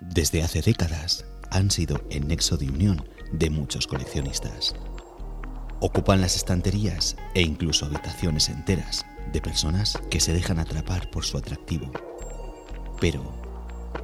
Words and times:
Desde 0.00 0.44
hace 0.44 0.62
décadas 0.62 1.24
han 1.50 1.72
sido 1.72 2.00
el 2.08 2.28
nexo 2.28 2.56
de 2.56 2.68
unión 2.68 3.04
de 3.32 3.50
muchos 3.50 3.88
coleccionistas. 3.88 4.76
Ocupan 5.80 6.20
las 6.20 6.36
estanterías 6.36 7.16
e 7.34 7.42
incluso 7.42 7.84
habitaciones 7.84 8.48
enteras 8.48 9.04
de 9.32 9.40
personas 9.40 9.98
que 10.08 10.20
se 10.20 10.32
dejan 10.32 10.60
atrapar 10.60 11.10
por 11.10 11.24
su 11.24 11.36
atractivo. 11.36 11.90
Pero, 13.00 13.24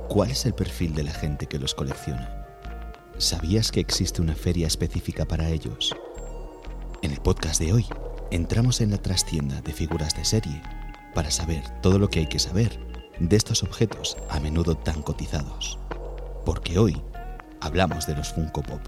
¿cuál 0.08 0.32
es 0.32 0.44
el 0.46 0.54
perfil 0.54 0.94
de 0.94 1.04
la 1.04 1.12
gente 1.12 1.46
que 1.46 1.60
los 1.60 1.76
colecciona? 1.76 2.44
¿Sabías 3.18 3.70
que 3.70 3.78
existe 3.78 4.20
una 4.20 4.34
feria 4.34 4.66
específica 4.66 5.24
para 5.26 5.48
ellos? 5.48 5.94
En 7.02 7.12
el 7.12 7.20
podcast 7.20 7.60
de 7.60 7.72
hoy, 7.72 7.86
entramos 8.32 8.80
en 8.80 8.90
la 8.90 8.98
trastienda 8.98 9.60
de 9.60 9.72
figuras 9.72 10.16
de 10.16 10.24
serie 10.24 10.60
para 11.14 11.30
saber 11.30 11.62
todo 11.82 12.00
lo 12.00 12.10
que 12.10 12.18
hay 12.18 12.26
que 12.26 12.40
saber 12.40 12.80
de 13.20 13.36
estos 13.36 13.62
objetos 13.62 14.16
a 14.28 14.40
menudo 14.40 14.76
tan 14.76 15.02
cotizados. 15.02 15.78
Porque 16.44 16.78
hoy 16.78 17.02
hablamos 17.60 18.06
de 18.06 18.16
los 18.16 18.32
Funko 18.32 18.62
Pop. 18.62 18.80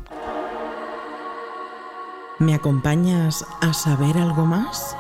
¿Me 2.38 2.54
acompañas 2.54 3.46
a 3.62 3.72
saber 3.72 4.18
algo 4.18 4.44
más? 4.44 4.94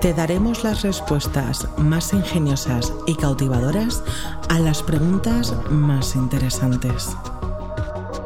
Te 0.00 0.12
daremos 0.12 0.64
las 0.64 0.82
respuestas 0.82 1.68
más 1.76 2.12
ingeniosas 2.12 2.92
y 3.06 3.14
cautivadoras 3.14 4.02
a 4.48 4.58
las 4.58 4.82
preguntas 4.82 5.54
más 5.70 6.16
interesantes. 6.16 7.16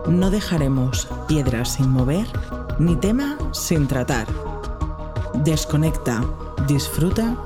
No 0.07 0.31
dejaremos 0.31 1.09
piedras 1.29 1.75
sin 1.75 1.91
mover 1.91 2.27
ni 2.79 2.97
tema 2.97 3.37
sin 3.53 3.87
tratar. 3.87 4.27
Desconecta, 5.35 6.23
disfruta 6.67 7.37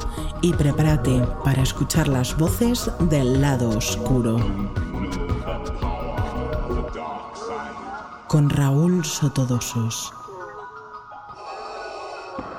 y 0.42 0.52
prepárate 0.52 1.22
para 1.45 1.62
escuchar 1.62 2.08
las 2.08 2.36
voces 2.36 2.90
del 3.08 3.41
lado 3.41 3.70
oscuro. 3.70 4.36
Con 8.28 8.50
Raúl 8.50 9.05
Sotodosos. 9.05 10.12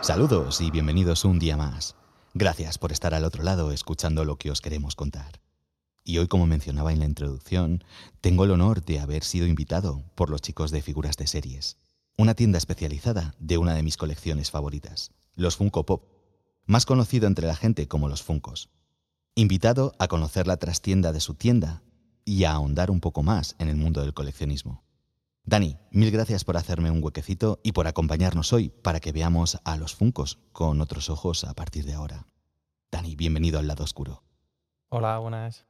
Saludos 0.02 0.62
y 0.62 0.72
bienvenidos 0.72 1.26
un 1.26 1.40
día 1.40 1.58
más. 1.58 1.96
Gracias 2.34 2.78
por 2.78 2.92
estar 2.92 3.14
al 3.14 3.26
otro 3.26 3.44
lado 3.44 3.72
escuchando 3.72 4.24
lo 4.24 4.38
que 4.38 4.52
os 4.52 4.62
queremos 4.62 4.96
contar. 4.96 5.42
Y 6.04 6.20
hoy, 6.20 6.28
como 6.28 6.48
mencionaba 6.48 6.94
en 6.94 7.00
la 7.00 7.06
introducción, 7.06 7.84
tengo 8.22 8.46
el 8.46 8.52
honor 8.52 8.84
de 8.86 9.00
haber 9.00 9.24
sido 9.24 9.46
invitado 9.46 10.04
por 10.16 10.30
los 10.30 10.42
chicos 10.42 10.72
de 10.72 10.82
Figuras 10.82 11.18
de 11.18 11.28
Series, 11.28 11.78
una 12.18 12.34
tienda 12.34 12.58
especializada 12.58 13.36
de 13.40 13.58
una 13.58 13.74
de 13.74 13.84
mis 13.84 13.98
colecciones 13.98 14.50
favoritas, 14.50 15.12
los 15.36 15.58
Funko 15.58 15.86
Pop, 15.86 16.17
más 16.68 16.86
conocido 16.86 17.28
entre 17.28 17.48
la 17.48 17.56
gente 17.56 17.88
como 17.88 18.10
los 18.10 18.22
Funkos. 18.22 18.70
Invitado 19.36 19.94
a 20.00 20.08
conocer 20.08 20.48
la 20.48 20.58
trastienda 20.58 21.14
de 21.14 21.22
su 21.22 21.34
tienda 21.34 21.82
y 22.26 22.44
a 22.44 22.52
ahondar 22.52 22.92
un 22.92 23.00
poco 23.00 23.24
más 23.24 23.56
en 23.58 23.70
el 23.70 23.78
mundo 23.78 24.02
del 24.02 24.14
coleccionismo. 24.14 24.84
Dani, 25.46 25.78
mil 25.92 26.12
gracias 26.12 26.44
por 26.44 26.58
hacerme 26.58 26.92
un 26.92 27.02
huequecito 27.02 27.62
y 27.64 27.72
por 27.72 27.88
acompañarnos 27.88 28.52
hoy 28.52 28.68
para 28.68 29.00
que 29.00 29.14
veamos 29.14 29.60
a 29.64 29.78
los 29.78 29.96
Funkos 29.96 30.40
con 30.52 30.82
otros 30.82 31.10
ojos 31.10 31.46
a 31.46 31.54
partir 31.54 31.86
de 31.86 31.94
ahora. 31.94 32.28
Dani, 32.92 33.16
bienvenido 33.16 33.60
al 33.60 33.68
lado 33.68 33.86
oscuro. 33.86 34.24
Hola, 34.90 35.20
buenas. 35.20 35.66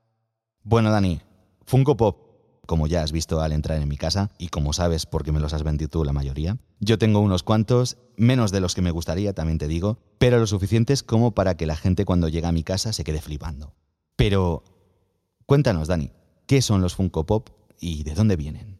Bueno, 0.64 0.89
Dani, 0.89 1.22
Funko 1.66 1.95
Pop, 1.95 2.17
como 2.66 2.88
ya 2.88 3.04
has 3.04 3.11
visto 3.11 3.39
al 3.39 3.52
entrar 3.52 3.80
en 3.80 3.88
mi 3.88 3.98
casa 3.98 4.32
y 4.39 4.48
como 4.48 4.73
sabes 4.73 5.06
porque 5.06 5.32
me 5.32 5.39
los 5.39 5.54
has 5.54 5.61
vendido 5.61 5.89
tú 5.89 6.04
la 6.04 6.14
mayoría, 6.14 6.58
yo 6.80 6.97
tengo 6.97 7.20
unos 7.20 7.44
cuantos, 7.44 7.97
menos 8.16 8.52
de 8.52 8.59
los 8.59 8.75
que 8.75 8.81
me 8.81 8.92
gustaría, 8.92 9.33
también 9.33 9.58
te 9.58 9.67
digo, 9.67 9.97
pero 10.17 10.39
lo 10.39 10.47
suficientes 10.47 11.03
como 11.03 11.31
para 11.31 11.56
que 11.58 11.66
la 11.66 11.75
gente 11.75 12.06
cuando 12.06 12.30
llega 12.30 12.50
a 12.50 12.53
mi 12.53 12.64
casa 12.64 12.94
se 12.94 13.03
quede 13.03 13.22
flipando. 13.22 13.73
Pero 14.16 14.64
cuéntanos, 15.45 15.88
Dani, 15.88 16.11
¿qué 16.45 16.61
son 16.61 16.81
los 16.81 16.95
Funko 16.95 17.25
Pop 17.25 17.50
y 17.80 18.03
de 18.03 18.14
dónde 18.14 18.36
vienen? 18.36 18.80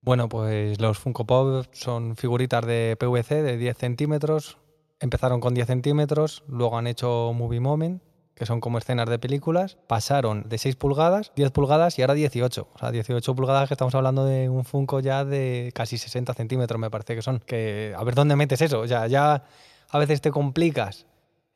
Bueno, 0.00 0.28
pues 0.28 0.80
los 0.80 0.98
Funko 0.98 1.26
Pop 1.26 1.66
son 1.72 2.16
figuritas 2.16 2.64
de 2.64 2.96
PVC 2.98 3.42
de 3.42 3.56
10 3.56 3.76
centímetros. 3.76 4.58
Empezaron 5.00 5.40
con 5.40 5.54
10 5.54 5.66
centímetros, 5.66 6.44
luego 6.48 6.78
han 6.78 6.86
hecho 6.86 7.32
Movie 7.34 7.60
Moment, 7.60 8.02
que 8.38 8.46
son 8.46 8.60
como 8.60 8.78
escenas 8.78 9.08
de 9.08 9.18
películas. 9.18 9.76
Pasaron 9.86 10.48
de 10.48 10.58
6 10.58 10.76
pulgadas, 10.76 11.32
10 11.36 11.50
pulgadas 11.50 11.98
y 11.98 12.02
ahora 12.02 12.14
18. 12.14 12.68
O 12.72 12.78
sea, 12.78 12.90
18 12.90 13.34
pulgadas 13.34 13.68
que 13.68 13.74
estamos 13.74 13.94
hablando 13.94 14.24
de 14.24 14.48
un 14.48 14.64
Funko 14.64 15.00
ya 15.00 15.24
de 15.24 15.72
casi 15.74 15.98
60 15.98 16.34
centímetros, 16.34 16.80
me 16.80 16.90
parece 16.90 17.14
que 17.14 17.22
son. 17.22 17.40
Que 17.40 17.94
a 17.96 18.04
ver 18.04 18.14
dónde 18.14 18.36
metes 18.36 18.62
eso. 18.62 18.86
Sea, 18.86 19.06
ya 19.08 19.44
a 19.90 19.98
veces 19.98 20.20
te 20.20 20.30
complicas 20.30 21.06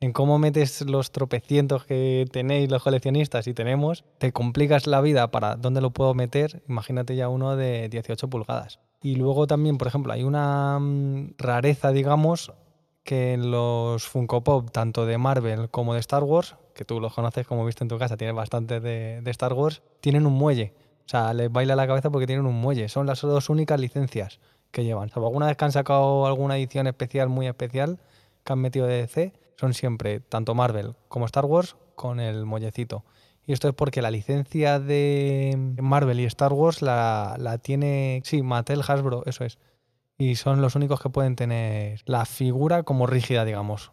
en 0.01 0.13
cómo 0.13 0.39
metes 0.39 0.83
los 0.83 1.13
tropecientos 1.13 1.85
que 1.85 2.27
tenéis 2.33 2.69
los 2.69 2.83
coleccionistas 2.83 3.47
y 3.47 3.55
tenemos, 3.55 4.05
te 4.19 4.33
complicas 4.33 4.89
la 4.89 5.01
vida 5.01 5.31
para 5.31 5.55
dónde 5.55 5.81
lo 5.81 5.91
puedo 5.91 6.13
meter, 6.13 6.63
imagínate 6.69 7.15
ya 7.15 7.29
uno 7.29 7.55
de 7.55 7.89
18 7.89 8.29
pulgadas. 8.29 8.81
Y 9.01 9.15
luego 9.15 9.47
también, 9.47 9.79
por 9.79 9.87
ejemplo, 9.87 10.13
hay 10.13 10.25
una 10.25 10.79
mm, 10.81 11.35
rareza, 11.39 11.93
digamos, 11.93 12.53
que 13.05 13.35
en 13.35 13.51
los 13.51 14.07
Funko 14.07 14.43
Pop, 14.43 14.71
tanto 14.73 15.07
de 15.07 15.19
Marvel 15.19 15.71
como 15.71 15.95
de 15.95 16.01
Star 16.01 16.25
Wars, 16.25 16.57
que 16.75 16.85
tú 16.85 17.01
los 17.01 17.15
conoces 17.15 17.47
como 17.47 17.65
viste 17.65 17.85
en 17.85 17.89
tu 17.89 17.99
casa, 17.99 18.17
tienes 18.17 18.35
bastante 18.35 18.81
de, 18.81 19.23
Star 19.27 19.53
Wars, 19.53 19.83
tienen 20.01 20.27
un 20.27 20.35
muelle. 20.35 20.75
O 21.05 21.09
sea, 21.09 21.35
les 21.35 21.51
baila 21.51 21.77
la 21.77 21.87
cabeza 21.87 22.11
porque 22.11 22.27
tienen 22.27 22.47
un 22.47 22.55
muelle. 22.55 22.89
Son 22.89 23.07
las 23.07 23.21
dos 23.21 23.51
únicas 23.51 23.79
licencias 23.81 24.41
que 24.71 24.85
llevan. 24.85 25.11
Salvo 25.11 25.27
alguna 25.27 25.47
vez 25.47 25.57
que 25.57 25.65
han 25.65 25.73
sacado 25.73 26.27
alguna 26.27 26.57
edición 26.57 26.87
especial, 26.87 27.29
muy 27.29 27.47
especial, 27.47 27.99
que 28.45 28.53
han 28.53 28.61
metido 28.61 28.87
de 28.87 29.03
DC, 29.03 29.33
son 29.57 29.75
siempre 29.75 30.21
tanto 30.21 30.55
Marvel 30.55 30.95
como 31.09 31.27
Star 31.27 31.45
Wars 31.45 31.77
con 31.95 32.21
el 32.21 32.47
muellecito. 32.47 33.05
Y 33.47 33.53
esto 33.53 33.69
es 33.69 33.75
porque 33.75 34.03
la 34.03 34.11
licencia 34.11 34.79
de 34.79 35.75
Marvel 35.81 36.21
y 36.21 36.25
Star 36.25 36.53
Wars 36.53 36.81
la, 36.81 37.37
la 37.39 37.59
tiene, 37.59 38.23
sí, 38.25 38.43
Mattel, 38.43 38.83
Hasbro, 38.87 39.25
eso 39.27 39.45
es. 39.45 39.59
Y 40.17 40.37
son 40.37 40.63
los 40.63 40.77
únicos 40.77 41.01
que 41.01 41.11
pueden 41.11 41.35
tener 41.35 42.01
la 42.05 42.25
figura 42.25 42.85
como 42.85 43.07
rígida, 43.07 43.45
digamos. 43.45 43.93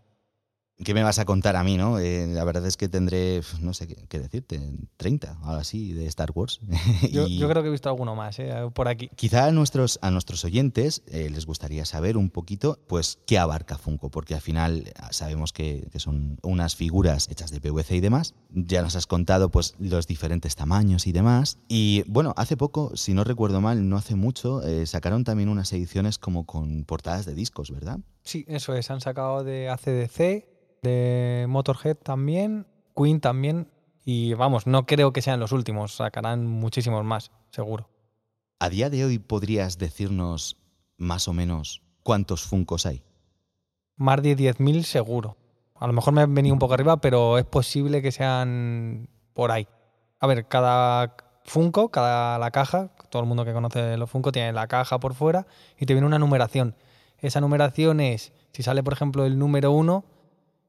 ¿Qué 0.83 0.93
me 0.93 1.03
vas 1.03 1.19
a 1.19 1.25
contar 1.25 1.55
a 1.55 1.63
mí, 1.63 1.77
no? 1.77 1.99
Eh, 1.99 2.27
la 2.27 2.43
verdad 2.43 2.65
es 2.65 2.77
que 2.77 2.87
tendré, 2.87 3.41
no 3.59 3.73
sé 3.73 3.87
qué, 3.87 3.95
qué 4.07 4.19
decirte, 4.19 4.61
30, 4.97 5.37
ahora 5.43 5.63
sí, 5.63 5.93
de 5.93 6.05
Star 6.07 6.31
Wars. 6.33 6.59
Yo, 7.11 7.27
Y 7.27 7.37
yo 7.37 7.49
creo 7.49 7.61
que 7.61 7.69
he 7.69 7.71
visto 7.71 7.89
alguno 7.89 8.15
más, 8.15 8.39
¿eh? 8.39 8.53
por 8.73 8.87
aquí. 8.87 9.09
Quizá 9.15 9.45
a 9.45 9.51
nuestros, 9.51 9.99
a 10.01 10.09
nuestros 10.11 10.45
oyentes 10.45 11.03
eh, 11.07 11.29
les 11.29 11.45
gustaría 11.45 11.85
saber 11.85 12.17
un 12.17 12.29
poquito, 12.29 12.79
pues, 12.87 13.19
qué 13.25 13.37
abarca 13.37 13.77
Funko, 13.77 14.09
porque 14.09 14.35
al 14.35 14.41
final 14.41 14.87
eh, 14.87 14.93
sabemos 15.11 15.51
que, 15.51 15.87
que 15.91 15.99
son 15.99 16.37
unas 16.43 16.75
figuras 16.75 17.27
hechas 17.29 17.51
de 17.51 17.59
PVC 17.59 17.95
y 17.95 17.99
demás. 17.99 18.35
Ya 18.49 18.81
nos 18.81 18.95
has 18.95 19.07
contado, 19.07 19.49
pues, 19.49 19.75
los 19.79 20.07
diferentes 20.07 20.55
tamaños 20.55 21.07
y 21.07 21.11
demás. 21.11 21.59
Y 21.67 22.03
bueno, 22.07 22.33
hace 22.37 22.57
poco, 22.57 22.95
si 22.95 23.13
no 23.13 23.23
recuerdo 23.23 23.59
mal, 23.61 23.89
no 23.89 23.97
hace 23.97 24.15
mucho, 24.15 24.63
eh, 24.63 24.85
sacaron 24.85 25.23
también 25.23 25.49
unas 25.49 25.71
ediciones 25.73 26.17
como 26.17 26.45
con 26.45 26.85
portadas 26.85 27.25
de 27.25 27.35
discos, 27.35 27.71
¿verdad? 27.71 27.99
Sí, 28.23 28.45
eso 28.47 28.73
es. 28.75 28.89
Han 28.91 29.01
sacado 29.01 29.43
de 29.43 29.69
ACDC, 29.69 30.45
de 30.81 31.45
Motorhead 31.49 31.95
también, 31.95 32.67
Queen 32.95 33.19
también. 33.19 33.69
Y 34.05 34.33
vamos, 34.33 34.65
no 34.65 34.85
creo 34.85 35.13
que 35.13 35.21
sean 35.21 35.39
los 35.39 35.51
últimos. 35.51 35.95
Sacarán 35.95 36.45
muchísimos 36.45 37.03
más, 37.03 37.31
seguro. 37.51 37.89
A 38.59 38.69
día 38.69 38.89
de 38.89 39.05
hoy 39.05 39.19
podrías 39.19 39.77
decirnos 39.77 40.57
más 40.97 41.27
o 41.27 41.33
menos 41.33 41.81
cuántos 42.03 42.43
Funkos 42.43 42.85
hay. 42.85 43.03
Más 43.95 44.21
de 44.21 44.35
10.000 44.35 44.83
seguro. 44.83 45.37
A 45.75 45.87
lo 45.87 45.93
mejor 45.93 46.13
me 46.13 46.23
he 46.23 46.25
venido 46.25 46.53
un 46.53 46.59
poco 46.59 46.73
arriba, 46.73 46.97
pero 46.97 47.37
es 47.37 47.45
posible 47.45 48.01
que 48.01 48.11
sean 48.11 49.09
por 49.33 49.51
ahí. 49.51 49.67
A 50.19 50.27
ver, 50.27 50.47
cada 50.47 51.15
Funko, 51.45 51.89
cada 51.89 52.37
la 52.37 52.51
caja, 52.51 52.89
todo 53.09 53.21
el 53.21 53.27
mundo 53.27 53.45
que 53.45 53.53
conoce 53.53 53.97
los 53.97 54.09
Funko 54.09 54.31
tiene 54.31 54.51
la 54.53 54.67
caja 54.67 54.99
por 54.99 55.13
fuera 55.13 55.47
y 55.77 55.85
te 55.85 55.93
viene 55.93 56.05
una 56.07 56.19
numeración. 56.19 56.75
Esa 57.17 57.41
numeración 57.41 57.99
es, 57.99 58.33
si 58.51 58.63
sale 58.63 58.83
por 58.83 58.93
ejemplo 58.93 59.25
el 59.25 59.39
número 59.39 59.71
uno, 59.71 60.05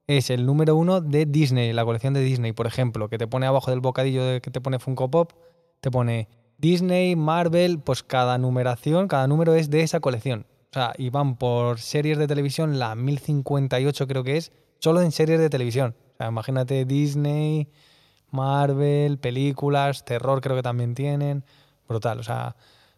es 0.07 0.29
el 0.29 0.45
número 0.45 0.75
uno 0.75 1.01
de 1.01 1.25
Disney, 1.25 1.73
la 1.73 1.85
colección 1.85 2.13
de 2.13 2.21
Disney, 2.21 2.53
por 2.53 2.67
ejemplo, 2.67 3.09
que 3.09 3.17
te 3.17 3.27
pone 3.27 3.45
abajo 3.45 3.71
del 3.71 3.79
bocadillo 3.79 4.23
de 4.23 4.41
que 4.41 4.51
te 4.51 4.61
pone 4.61 4.79
Funko 4.79 5.09
Pop, 5.09 5.31
te 5.79 5.91
pone 5.91 6.27
Disney, 6.57 7.15
Marvel, 7.15 7.79
pues 7.79 8.03
cada 8.03 8.37
numeración, 8.37 9.07
cada 9.07 9.27
número 9.27 9.55
es 9.55 9.69
de 9.69 9.81
esa 9.81 9.99
colección. 9.99 10.45
O 10.71 10.73
sea, 10.73 10.93
y 10.97 11.09
van 11.09 11.35
por 11.35 11.79
series 11.79 12.17
de 12.17 12.27
televisión, 12.27 12.79
la 12.79 12.95
1058 12.95 14.07
creo 14.07 14.23
que 14.23 14.37
es, 14.37 14.51
solo 14.79 15.01
en 15.01 15.11
series 15.11 15.39
de 15.39 15.49
televisión. 15.49 15.95
O 16.13 16.17
sea, 16.17 16.27
imagínate 16.27 16.85
Disney, 16.85 17.67
Marvel, 18.31 19.17
películas, 19.17 20.05
terror 20.05 20.41
creo 20.41 20.55
que 20.55 20.63
también 20.63 20.95
tienen. 20.95 21.43
Brutal, 21.87 22.19
o 22.19 22.23
sea, 22.23 22.55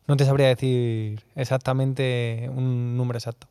no 0.08 0.18
te 0.18 0.26
sabría 0.26 0.48
decir 0.48 1.26
exactamente 1.36 2.50
un 2.54 2.96
número 2.96 3.18
exacto. 3.18 3.48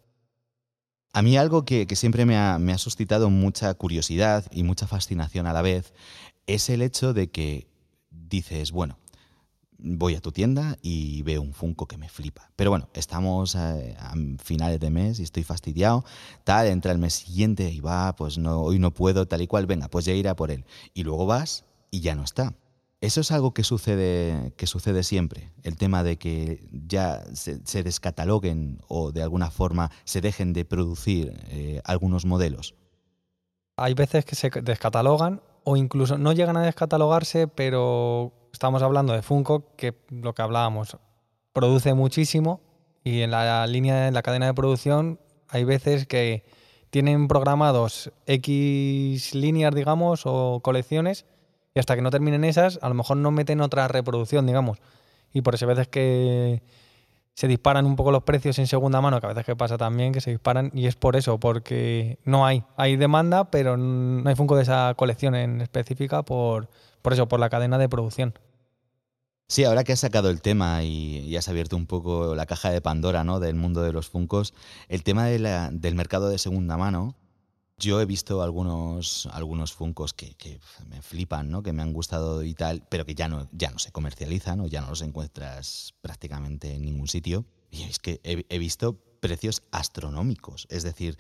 A 1.15 1.21
mí 1.21 1.37
algo 1.37 1.67
que, 1.67 1.87
siempre 1.95 2.25
me 2.25 2.37
ha, 2.37 2.79
suscitado 2.79 3.29
mucha 3.29 3.73
curiosidad 3.75 4.47
y 4.51 4.63
mucha 4.63 4.87
fascinación 4.87 5.47
a 5.47 5.53
la 5.53 5.61
vez 5.61 5.93
es 6.47 6.71
el 6.71 6.81
hecho 6.81 7.13
de 7.13 7.31
que 7.31 7.69
dices, 8.11 8.73
bueno, 8.73 8.99
voy 9.77 10.15
a 10.15 10.23
tu 10.23 10.33
tienda 10.33 10.79
y 10.81 11.21
veo 11.23 11.43
un 11.43 11.53
Funko 11.53 11.87
que 11.87 11.99
me 11.99 12.09
flipa. 12.09 12.51
Pero 12.57 12.71
bueno, 12.71 12.89
estamos 12.95 13.55
eh, 13.57 13.95
a, 13.99 14.15
finales 14.43 14.81
de 14.81 14.89
mes 14.89 15.21
y 15.21 15.25
estoy 15.25 15.43
fastidiado. 15.43 16.03
Tal, 16.45 16.69
entra 16.69 16.93
el 16.93 16.99
mes 16.99 17.13
siguiente 17.13 17.71
y 17.71 17.81
va, 17.81 18.17
pues 18.17 18.39
no, 18.39 18.63
hoy 18.63 18.79
no 18.79 18.95
puedo, 18.95 19.27
tal 19.27 19.43
y 19.43 19.47
cual, 19.47 19.67
venga, 19.67 19.89
pues 19.89 20.07
ya 20.07 20.15
iré 20.15 20.35
por 20.35 20.51
él. 20.51 20.65
Y 20.95 21.03
luego 21.03 21.27
vas 21.27 21.65
y 21.91 22.01
ya 22.01 22.15
no 22.15 22.25
está. 22.25 22.55
Eso 23.03 23.21
es 23.21 23.33
algo 23.33 23.53
que 23.53 23.65
sucede, 23.65 24.53
que 24.57 24.69
sucede 24.69 25.03
siempre, 25.03 25.51
el 25.65 25.77
tema 25.77 26.05
de 26.05 26.19
que 26.19 26.65
ya 26.71 27.25
se, 27.35 27.83
descataloguen 27.83 28.81
o 28.87 29.11
de 29.11 29.25
alguna 29.25 29.51
forma 29.51 29.91
se 30.05 30.21
dejen 30.21 30.53
de 30.53 30.65
producir 30.65 31.37
eh, 31.49 31.83
algunos 31.85 32.25
modelos. 32.25 32.77
Hay 33.77 33.95
veces 33.95 34.25
que 34.25 34.37
se 34.37 34.51
descatalogan 34.51 35.43
o 35.65 35.77
incluso 35.77 36.17
no 36.17 36.33
llegan 36.33 36.57
a 36.57 36.63
descatalogarse, 36.63 37.49
pero 37.49 38.33
estamos 38.53 38.85
hablando 38.85 39.15
de 39.15 39.23
Funko, 39.23 39.75
que 39.75 39.97
lo 40.09 40.33
que 40.33 40.43
hablábamos, 40.43 40.97
produce 41.53 41.95
muchísimo 41.95 42.61
y 43.03 43.23
en 43.23 43.33
la 43.33 43.67
línea, 43.67 44.07
en 44.07 44.15
la 44.15 44.23
cadena 44.23 44.47
de 44.47 44.55
producción, 44.55 45.19
hay 45.49 45.65
veces 45.65 46.07
que 46.07 46.45
tienen 46.91 47.27
programados 47.27 48.13
X 48.27 49.35
líneas, 49.35 49.75
digamos, 49.75 50.23
o 50.25 50.61
colecciones 50.63 51.27
y 51.75 51.79
hasta 51.79 51.95
que 51.97 52.03
no 52.03 52.11
terminen 52.11 52.45
esas, 52.45 52.79
a 52.83 52.89
lo 52.89 52.95
mejor 52.95 53.17
no 53.17 53.31
meten 53.31 53.61
otra 53.61 53.89
reproducción, 53.89 54.47
digamos. 54.47 54.79
Y 55.33 55.41
por 55.41 55.55
eso 55.55 55.65
a 55.65 55.69
veces 55.69 55.89
que 55.89 56.63
se 57.35 57.49
disparan 57.49 57.87
un 57.87 57.97
poco 57.97 58.13
los 58.13 58.23
precios 58.25 58.59
en 58.59 58.67
segunda 58.67 59.01
mano, 59.01 59.21
que 59.21 59.27
a 59.27 59.31
veces 59.31 59.47
que 59.47 59.57
pasa 59.57 59.79
también, 59.79 60.13
que 60.13 60.21
se 60.21 60.31
disparan, 60.31 60.71
y 60.75 60.87
es 60.87 60.97
por 60.97 61.17
eso, 61.17 61.39
porque 61.39 62.19
no 62.25 62.45
hay. 62.45 62.65
Hay 62.77 62.97
demanda, 62.97 63.51
pero 63.51 63.77
no 63.77 64.29
hay 64.29 64.37
Funko 64.37 64.57
de 64.57 64.63
esa 64.63 64.95
colección 64.97 65.35
en 65.35 65.63
específica 65.63 66.23
por, 66.23 66.69
por 67.01 67.15
eso, 67.15 67.29
por 67.29 67.41
la 67.41 67.49
cadena 67.49 67.79
de 67.79 67.89
producción. 67.89 68.35
Sí, 69.49 69.65
ahora 69.65 69.85
que 69.85 69.93
has 69.93 70.01
sacado 70.01 70.31
el 70.31 70.41
tema 70.41 70.83
y, 70.83 71.37
has 71.37 71.49
abierto 71.49 71.77
un 71.77 71.87
poco 71.87 72.35
la 72.35 72.47
caja 72.47 72.71
de 72.71 72.81
Pandora 72.81 73.25
¿no? 73.25 73.39
del 73.41 73.55
mundo 73.55 73.83
de 73.83 73.93
los 73.93 74.09
Funcos, 74.09 74.55
el 74.89 75.03
tema 75.03 75.27
del 75.27 75.95
mercado 75.95 76.29
de 76.31 76.39
segunda 76.39 76.77
mano 76.77 77.17
yo 77.83 78.01
he 78.01 78.07
visto 78.07 78.43
algunos, 78.43 79.29
algunos 79.33 79.73
Funcos 79.73 80.13
que, 80.15 80.61
me 80.89 81.03
flipan, 81.03 81.51
¿no? 81.51 81.63
que 81.63 81.73
me 81.73 81.83
han 81.83 81.93
gustado 81.93 82.45
y 82.45 82.55
tal, 82.55 82.87
pero 82.89 83.05
que 83.05 83.15
ya 83.15 83.29
no, 83.29 83.49
ya 83.53 83.71
no 83.71 83.79
se 83.79 83.91
comercializan 83.91 84.61
o 84.61 84.67
ya 84.69 84.81
no 84.81 84.91
los 84.91 85.03
encuentras 85.03 85.95
prácticamente 86.01 86.75
en 86.75 86.83
ningún 86.83 87.09
sitio. 87.09 87.45
Y 87.71 87.83
es 87.83 87.99
que 87.99 88.21
he, 88.23 88.59
visto 88.59 88.99
precios 89.21 89.63
astronómicos. 89.71 90.67
Es 90.69 90.83
decir, 90.83 91.17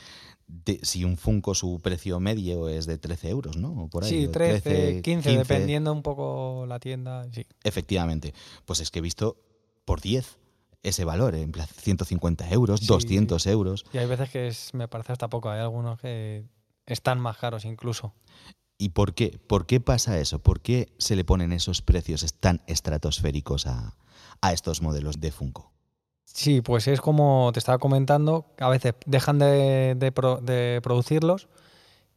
si 0.82 1.04
un 1.04 1.16
Funko 1.16 1.54
su 1.54 1.80
precio 1.80 2.20
medio 2.20 2.68
es 2.68 2.86
de 2.86 2.98
13 2.98 3.30
euros, 3.30 3.56
¿no? 3.56 3.88
Por 3.90 4.04
ahí, 4.04 4.10
sí, 4.10 4.28
13, 4.28 5.00
15, 5.02 5.38
dependiendo 5.38 5.92
un 5.92 6.02
poco 6.02 6.66
la 6.68 6.78
tienda. 6.78 7.26
Sí. 7.32 7.46
Efectivamente. 7.64 8.34
Pues 8.66 8.80
es 8.80 8.90
que 8.90 8.98
he 8.98 9.02
visto 9.02 9.38
por 9.84 10.00
10 10.00 10.38
ese 10.82 11.04
valor, 11.04 11.34
en 11.34 11.52
plan 11.52 11.66
150 11.66 12.50
euros, 12.50 12.86
200 12.86 13.46
euros. 13.46 13.84
Y 13.92 13.98
hay 13.98 14.06
veces 14.06 14.30
que 14.30 14.52
me 14.72 14.88
parece 14.88 15.12
hasta 15.12 15.28
poco, 15.28 15.50
hay 15.50 15.60
algunos 15.60 16.00
que 16.00 16.44
están 16.86 17.20
más 17.20 17.36
caros 17.38 17.64
incluso. 17.64 18.14
¿Y 18.78 18.90
por 18.90 19.14
qué? 19.14 19.38
¿Por 19.46 19.66
qué 19.66 19.80
pasa 19.80 20.18
eso? 20.18 20.40
¿Por 20.40 20.60
qué 20.60 20.92
se 20.98 21.14
le 21.14 21.24
ponen 21.24 21.52
esos 21.52 21.82
precios 21.82 22.26
tan 22.40 22.62
estratosféricos 22.66 23.66
a, 23.66 23.94
estos 24.52 24.82
modelos 24.82 25.20
de 25.20 25.30
Funko? 25.30 25.70
Sí, 26.24 26.62
pues 26.62 26.88
es 26.88 27.00
como 27.00 27.50
te 27.52 27.60
estaba 27.60 27.78
comentando, 27.78 28.46
a 28.58 28.68
veces 28.68 28.94
dejan 29.06 29.38
de, 29.38 30.80
producirlos 30.82 31.48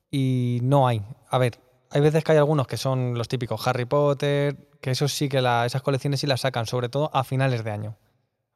y 0.09 0.59
no 0.63 0.87
hay. 0.87 1.03
A 1.29 1.37
ver, 1.37 1.59
hay 1.91 2.01
veces 2.01 2.23
que 2.23 2.31
hay 2.31 2.39
algunos 2.39 2.65
que 2.65 2.77
son 2.77 3.15
los 3.15 3.27
típicos 3.27 3.67
Harry 3.67 3.85
Potter, 3.85 4.69
que 4.81 4.91
esos 4.91 5.13
sí 5.13 5.29
que 5.29 5.37
esas 5.37 5.81
colecciones 5.83 6.21
sí 6.21 6.25
las 6.25 6.41
sacan, 6.41 6.65
sobre 6.65 6.89
todo 6.89 7.11
a 7.13 7.23
finales 7.23 7.63
de 7.63 7.71
año 7.71 7.97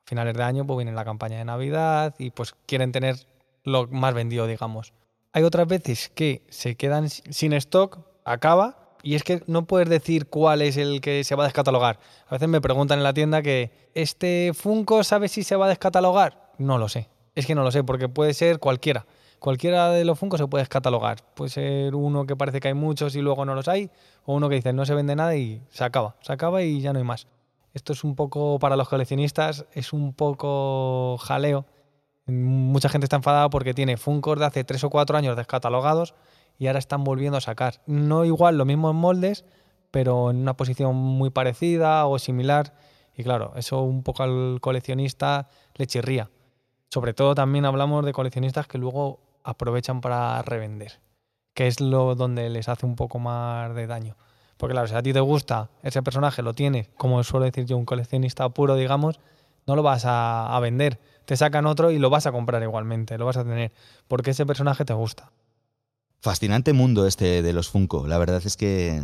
finales 0.10 0.36
de 0.36 0.44
año 0.44 0.66
pues 0.66 0.78
viene 0.78 0.92
la 0.92 1.06
campaña 1.06 1.38
de 1.38 1.46
Navidad 1.46 2.16
y 2.18 2.32
pues 2.32 2.54
quieren 2.66 2.92
tener 2.92 3.16
lo 3.64 3.88
más 3.88 4.14
vendido, 4.14 4.48
digamos. 4.48 4.92
Hay 5.32 5.44
otras 5.44 5.68
veces 5.68 6.12
que 6.14 6.42
se 6.50 6.76
quedan 6.76 7.10
sin 7.10 7.54
stock, 7.54 8.00
acaba, 8.26 8.98
y 9.04 9.16
es 9.16 9.24
que 9.24 9.44
no 9.46 9.66
puedes 9.66 9.88
decir 9.88 10.28
cuál 10.28 10.62
es 10.62 10.76
el 10.76 11.00
que 11.00 11.24
se 11.24 11.36
va 11.36 11.44
a 11.44 11.48
descatalogar. 11.48 12.00
A 12.28 12.32
veces 12.32 12.50
me 12.50 12.60
preguntan 12.60 12.98
en 12.98 13.04
la 13.04 13.14
tienda 13.14 13.42
que, 13.42 13.72
¿este 13.94 14.52
Funko 14.54 15.04
sabe 15.04 15.28
si 15.30 15.44
se 15.44 15.56
va 15.56 15.68
a 15.68 15.70
descatalogar? 15.70 16.52
No 16.58 16.78
lo 16.78 16.90
sé. 16.90 17.08
Es 17.36 17.46
que 17.46 17.56
no 17.56 17.64
lo 17.64 17.72
sé, 17.72 17.84
porque 17.84 18.10
puede 18.10 18.34
ser 18.34 18.60
cualquiera. 18.60 19.06
Cualquiera 19.38 19.92
de 19.92 20.04
los 20.04 20.20
Funko 20.20 20.38
se 20.38 20.48
puede 20.48 20.64
descatalogar. 20.64 21.20
Puede 21.36 21.52
ser 21.52 21.96
uno 21.96 22.26
que 22.26 22.36
parece 22.36 22.60
que 22.60 22.68
hay 22.70 22.74
muchos 22.74 23.16
y 23.16 23.22
luego 23.22 23.46
no 23.46 23.56
los 23.56 23.68
hay, 23.68 23.92
o 24.26 24.34
uno 24.34 24.50
que 24.50 24.56
dice 24.56 24.74
no 24.74 24.86
se 24.86 24.96
vende 24.96 25.16
nada 25.16 25.36
y 25.36 25.62
se 25.70 25.84
acaba. 25.84 26.16
Se 26.22 26.34
acaba 26.34 26.64
y 26.64 26.82
ya 26.82 26.92
no 26.92 27.00
hay 27.00 27.06
más. 27.06 27.28
Esto 27.80 27.94
es 27.94 28.04
un 28.04 28.14
poco, 28.14 28.60
para 28.60 28.76
los 28.76 28.90
coleccionistas, 28.90 29.66
es 29.72 29.94
un 29.94 30.12
poco 30.12 31.18
jaleo. 31.18 31.66
Mucha 32.26 32.90
gente 32.90 33.06
está 33.06 33.16
enfadada 33.16 33.50
porque 33.50 33.74
tiene 33.74 33.96
Funkos 33.96 34.38
de 34.38 34.46
hace 34.46 34.66
tres 34.66 34.84
o 34.84 34.90
cuatro 34.90 35.18
años 35.18 35.38
descatalogados 35.38 36.14
y 36.58 36.68
ahora 36.68 36.80
están 36.80 37.06
volviendo 37.06 37.38
a 37.38 37.42
sacar. 37.42 37.82
No 37.86 38.26
igual, 38.26 38.58
lo 38.58 38.66
mismo 38.66 38.90
en 38.90 38.98
moldes, 38.98 39.46
pero 39.92 40.30
en 40.30 40.42
una 40.42 40.58
posición 40.58 40.94
muy 40.94 41.30
parecida 41.30 42.06
o 42.06 42.20
similar. 42.20 42.76
Y 43.16 43.24
claro, 43.24 43.54
eso 43.56 43.82
un 43.82 44.04
poco 44.04 44.24
al 44.24 44.58
coleccionista 44.60 45.48
le 45.76 45.88
chirría. 45.88 46.30
Sobre 46.90 47.14
todo 47.14 47.34
también 47.34 47.64
hablamos 47.64 48.04
de 48.04 48.12
coleccionistas 48.12 48.68
que 48.68 48.78
luego 48.78 49.22
aprovechan 49.46 50.02
para 50.02 50.42
revender, 50.42 51.00
que 51.54 51.68
es 51.68 51.80
lo 51.80 52.16
donde 52.16 52.50
les 52.50 52.68
hace 52.68 52.86
un 52.86 52.98
poco 52.98 53.20
más 53.20 53.74
de 53.74 53.88
daño. 53.88 54.18
Porque 54.60 54.74
claro, 54.74 54.90
si 54.90 54.94
a 54.94 55.02
ti 55.02 55.14
te 55.14 55.22
gusta 55.22 55.70
ese 55.84 56.04
personaje, 56.04 56.42
lo 56.42 56.54
tienes, 56.54 56.90
como 56.98 57.24
suelo 57.24 57.46
decir 57.46 57.66
yo, 57.66 57.78
un 57.78 57.86
coleccionista 57.86 58.50
puro, 58.50 58.76
digamos, 58.76 59.18
no 59.66 59.78
lo 59.78 59.84
vas 59.84 60.04
a, 60.06 60.60
vender. 60.62 61.00
Te 61.24 61.38
sacan 61.38 61.66
otro 61.66 61.92
y 61.92 61.98
lo 61.98 62.10
vas 62.10 62.26
a 62.26 62.34
comprar 62.34 62.62
igualmente, 62.62 63.18
lo 63.18 63.26
vas 63.26 63.38
a 63.38 63.46
tener, 63.46 63.72
porque 64.10 64.32
ese 64.32 64.46
personaje 64.46 64.84
te 64.84 64.94
gusta. 64.94 65.32
Fascinante 66.20 66.74
mundo 66.74 67.08
este 67.08 67.42
de 67.42 67.54
los 67.54 67.70
Funko. 67.70 68.06
La 68.06 68.18
verdad 68.18 68.42
es 68.44 68.58
que, 68.58 69.02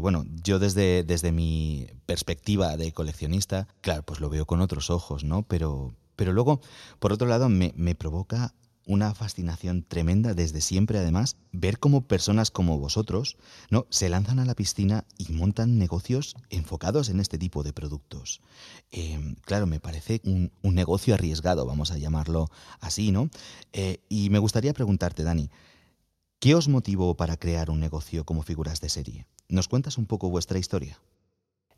bueno, 0.00 0.24
yo 0.42 0.58
desde, 0.58 1.04
desde 1.04 1.32
mi 1.32 1.86
perspectiva 2.06 2.78
de 2.78 2.92
coleccionista, 2.92 3.68
claro, 3.82 4.04
pues 4.04 4.20
lo 4.20 4.30
veo 4.30 4.46
con 4.46 4.62
otros 4.62 4.88
ojos, 4.88 5.22
¿no? 5.22 5.42
Pero, 5.42 5.92
pero 6.16 6.32
luego, 6.32 6.62
por 6.98 7.12
otro 7.12 7.28
lado, 7.28 7.50
me, 7.50 7.74
me 7.76 7.94
provoca 7.94 8.54
una 8.88 9.14
fascinación 9.14 9.84
tremenda 9.86 10.32
desde 10.32 10.62
siempre, 10.62 10.98
además, 10.98 11.36
ver 11.52 11.78
cómo 11.78 12.08
personas 12.08 12.50
como 12.50 12.78
vosotros 12.78 13.36
¿no? 13.70 13.86
se 13.90 14.08
lanzan 14.08 14.38
a 14.38 14.46
la 14.46 14.54
piscina 14.54 15.04
y 15.18 15.30
montan 15.34 15.78
negocios 15.78 16.34
enfocados 16.48 17.10
en 17.10 17.20
este 17.20 17.36
tipo 17.36 17.62
de 17.62 17.74
productos. 17.74 18.40
Em, 18.90 19.36
claro, 19.42 19.66
me 19.66 19.78
parece 19.78 20.22
un, 20.24 20.50
negocio 20.62 21.14
arriesgado, 21.14 21.66
vamos 21.66 21.90
a 21.90 21.98
llamarlo 21.98 22.50
así, 22.80 23.12
¿no? 23.12 23.28
Eh, 23.72 23.98
y 24.08 24.30
me 24.30 24.38
gustaría 24.38 24.72
preguntarte, 24.72 25.22
Dani, 25.22 25.50
¿qué 26.38 26.54
os 26.54 26.68
motivó 26.68 27.14
para 27.14 27.36
crear 27.36 27.68
un 27.68 27.80
negocio 27.80 28.24
como 28.24 28.42
figuras 28.42 28.80
de 28.80 28.88
serie? 28.88 29.26
¿Nos 29.48 29.68
cuentas 29.68 29.98
un 29.98 30.06
poco 30.06 30.30
vuestra 30.30 30.58
historia? 30.58 30.98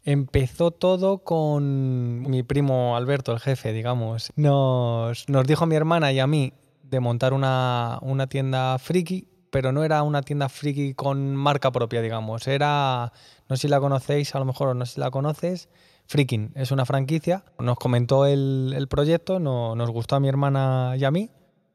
Empezó 0.04 0.70
todo 0.70 1.24
con 1.24 2.22
mi 2.22 2.44
primo 2.44 2.96
Alberto, 2.96 3.32
el 3.32 3.40
jefe, 3.40 3.72
digamos. 3.72 4.32
Nos, 4.36 5.28
nos 5.28 5.46
dijo 5.46 5.66
mi 5.66 5.74
hermana 5.74 6.12
y 6.12 6.20
a 6.20 6.26
mí, 6.26 6.52
de 6.82 7.00
montar 7.00 7.32
una, 7.32 7.98
una 8.02 8.26
tienda 8.26 8.78
friki, 8.78 9.28
pero 9.50 9.72
no 9.72 9.84
era 9.84 10.02
una 10.02 10.22
tienda 10.22 10.48
friki 10.48 10.94
con 10.94 11.34
marca 11.34 11.70
propia, 11.72 12.02
digamos. 12.02 12.46
Era, 12.46 13.12
no 13.48 13.56
sé 13.56 13.62
si 13.62 13.68
la 13.68 13.80
conocéis, 13.80 14.34
a 14.34 14.38
lo 14.38 14.44
mejor 14.44 14.74
no 14.74 14.86
sé 14.86 14.94
si 14.94 15.00
la 15.00 15.10
conoces, 15.10 15.68
Freaking, 16.10 16.50
es 16.56 16.72
una 16.72 16.84
franquicia. 16.84 17.44
Nos 17.60 17.78
comentó 17.78 18.26
el, 18.26 18.74
el 18.76 18.88
proyecto, 18.88 19.38
no, 19.38 19.76
nos 19.76 19.90
gustó 19.90 20.16
a 20.16 20.20
mi 20.20 20.26
hermana 20.26 20.94
y 20.96 21.04
a 21.04 21.12
mí. 21.12 21.30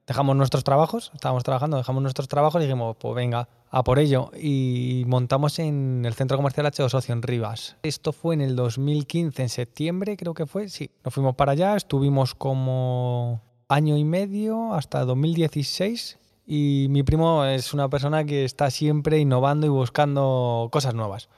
Dejamos 0.08 0.36
nuestros 0.36 0.66
trabajos, 0.66 1.10
estábamos 1.14 1.46
trabajando, 1.46 1.78
dejamos 1.78 2.04
nuestros 2.04 2.28
trabajos 2.28 2.62
y 2.62 2.66
dijimos, 2.66 2.98
pues 3.00 3.16
venga, 3.16 3.48
a 3.72 3.84
por 3.86 3.98
ello. 3.98 4.32
Y 4.38 5.06
montamos 5.08 5.58
en 5.60 6.04
el 6.06 6.14
centro 6.16 6.36
comercial 6.36 6.66
H2 6.66 6.90
Socio 6.90 7.14
en 7.14 7.22
Rivas. 7.22 7.78
Esto 7.82 8.12
fue 8.12 8.36
en 8.36 8.42
el 8.42 8.58
2015, 8.58 9.42
en 9.42 9.48
septiembre 9.48 10.18
creo 10.18 10.34
que 10.34 10.46
fue, 10.46 10.68
sí. 10.68 10.92
Nos 11.06 11.14
fuimos 11.14 11.36
para 11.36 11.54
allá, 11.54 11.78
estuvimos 11.78 12.36
como 12.36 13.42
año 13.68 13.98
y 13.98 14.04
medio 14.04 14.74
hasta 14.74 15.06
2016 15.06 16.20
y 16.46 16.88
mi 16.90 17.04
primo 17.04 17.46
es 17.46 17.74
una 17.74 17.90
persona 17.90 18.24
que 18.24 18.46
está 18.46 18.70
siempre 18.70 19.20
innovando 19.20 19.66
y 19.66 19.70
buscando 19.70 20.70
cosas 20.72 20.94
nuevas. 20.94 21.30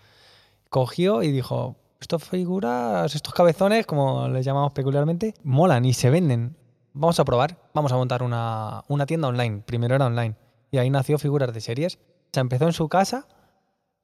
Cogió 0.69 1.24
y 1.24 1.31
dijo, 1.31 1.77
estas 2.01 2.24
figuras, 2.24 3.15
estos 3.15 3.34
cabezones, 3.34 3.86
como 3.86 4.27
les 4.27 4.46
llamamos 4.46 4.74
peculiarmente, 4.74 5.34
molan 5.43 5.86
y 5.86 5.93
se 5.93 6.10
venden. 6.10 6.55
Vamos 6.93 7.19
a 7.19 7.25
probar, 7.25 7.57
vamos 7.74 7.91
a 7.91 7.96
montar 7.96 8.24
una, 8.24 8.84
una 8.88 9.05
tienda 9.05 9.29
online. 9.29 9.63
Primero 9.65 9.96
era 9.96 10.07
online. 10.07 10.36
Y 10.72 10.77
ahí 10.77 10.89
nació 10.89 11.17
Figuras 11.17 11.53
de 11.53 11.62
Series. 11.62 12.00
Se 12.34 12.39
empezó 12.41 12.65
en 12.65 12.74
su 12.74 12.89
casa 12.89 13.27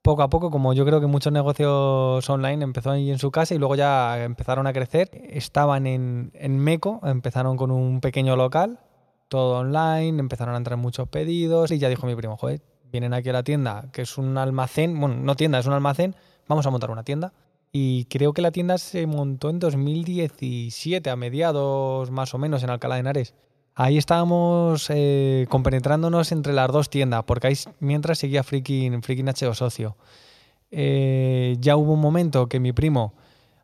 poco 0.03 0.21
a 0.21 0.29
poco, 0.29 0.51
como 0.51 0.73
yo 0.73 0.85
creo 0.85 0.99
que 0.99 1.07
muchos 1.07 1.31
negocios 1.31 2.29
online, 2.29 2.63
empezó 2.63 2.91
ahí 2.91 3.09
en 3.09 3.17
su 3.17 3.31
casa 3.31 3.55
y 3.55 3.57
luego 3.57 3.75
ya 3.75 4.23
empezaron 4.23 4.67
a 4.67 4.73
crecer. 4.73 5.09
Estaban 5.29 5.87
en, 5.87 6.31
en 6.35 6.59
Meco, 6.59 6.99
empezaron 7.03 7.55
con 7.55 7.71
un 7.71 8.01
pequeño 8.01 8.35
local, 8.35 8.79
todo 9.29 9.59
online, 9.59 10.19
empezaron 10.19 10.55
a 10.55 10.57
entrar 10.57 10.77
muchos 10.77 11.07
pedidos 11.07 11.71
y 11.71 11.79
ya 11.79 11.87
dijo 11.87 12.05
mi 12.05 12.15
primo, 12.15 12.35
joder, 12.35 12.61
vienen 12.91 13.13
aquí 13.13 13.29
a 13.29 13.33
la 13.33 13.43
tienda, 13.43 13.89
que 13.93 14.01
es 14.03 14.17
un 14.17 14.37
almacén, 14.37 14.99
bueno, 14.99 15.15
no 15.15 15.35
tienda, 15.35 15.57
es 15.59 15.65
un 15.65 15.73
almacén, 15.73 16.15
vamos 16.47 16.65
a 16.67 16.69
montar 16.69 16.91
una 16.91 17.03
tienda. 17.03 17.33
Y 17.71 18.05
creo 18.05 18.33
que 18.33 18.41
la 18.43 18.51
tienda 18.51 18.77
se 18.77 19.07
montó 19.07 19.49
en 19.49 19.59
2017, 19.59 21.09
a 21.09 21.15
mediados 21.15 22.11
más 22.11 22.33
o 22.33 22.37
menos, 22.37 22.61
en 22.61 22.69
Alcalá 22.69 22.95
de 22.95 22.99
Henares. 22.99 23.33
Ahí 23.75 23.97
estábamos 23.97 24.87
eh, 24.89 25.47
compenetrándonos 25.49 26.31
entre 26.31 26.53
las 26.53 26.71
dos 26.71 26.91
tiendas, 26.91 27.23
porque 27.23 27.57
mientras 27.79 28.19
seguía 28.19 28.43
Freaking, 28.43 29.01
Freaking 29.01 29.29
H 29.29 29.53
Socio. 29.55 29.97
Eh, 30.69 31.55
ya 31.59 31.75
hubo 31.75 31.93
un 31.93 31.99
momento 31.99 32.47
que 32.47 32.59
mi 32.59 32.71
primo 32.71 33.13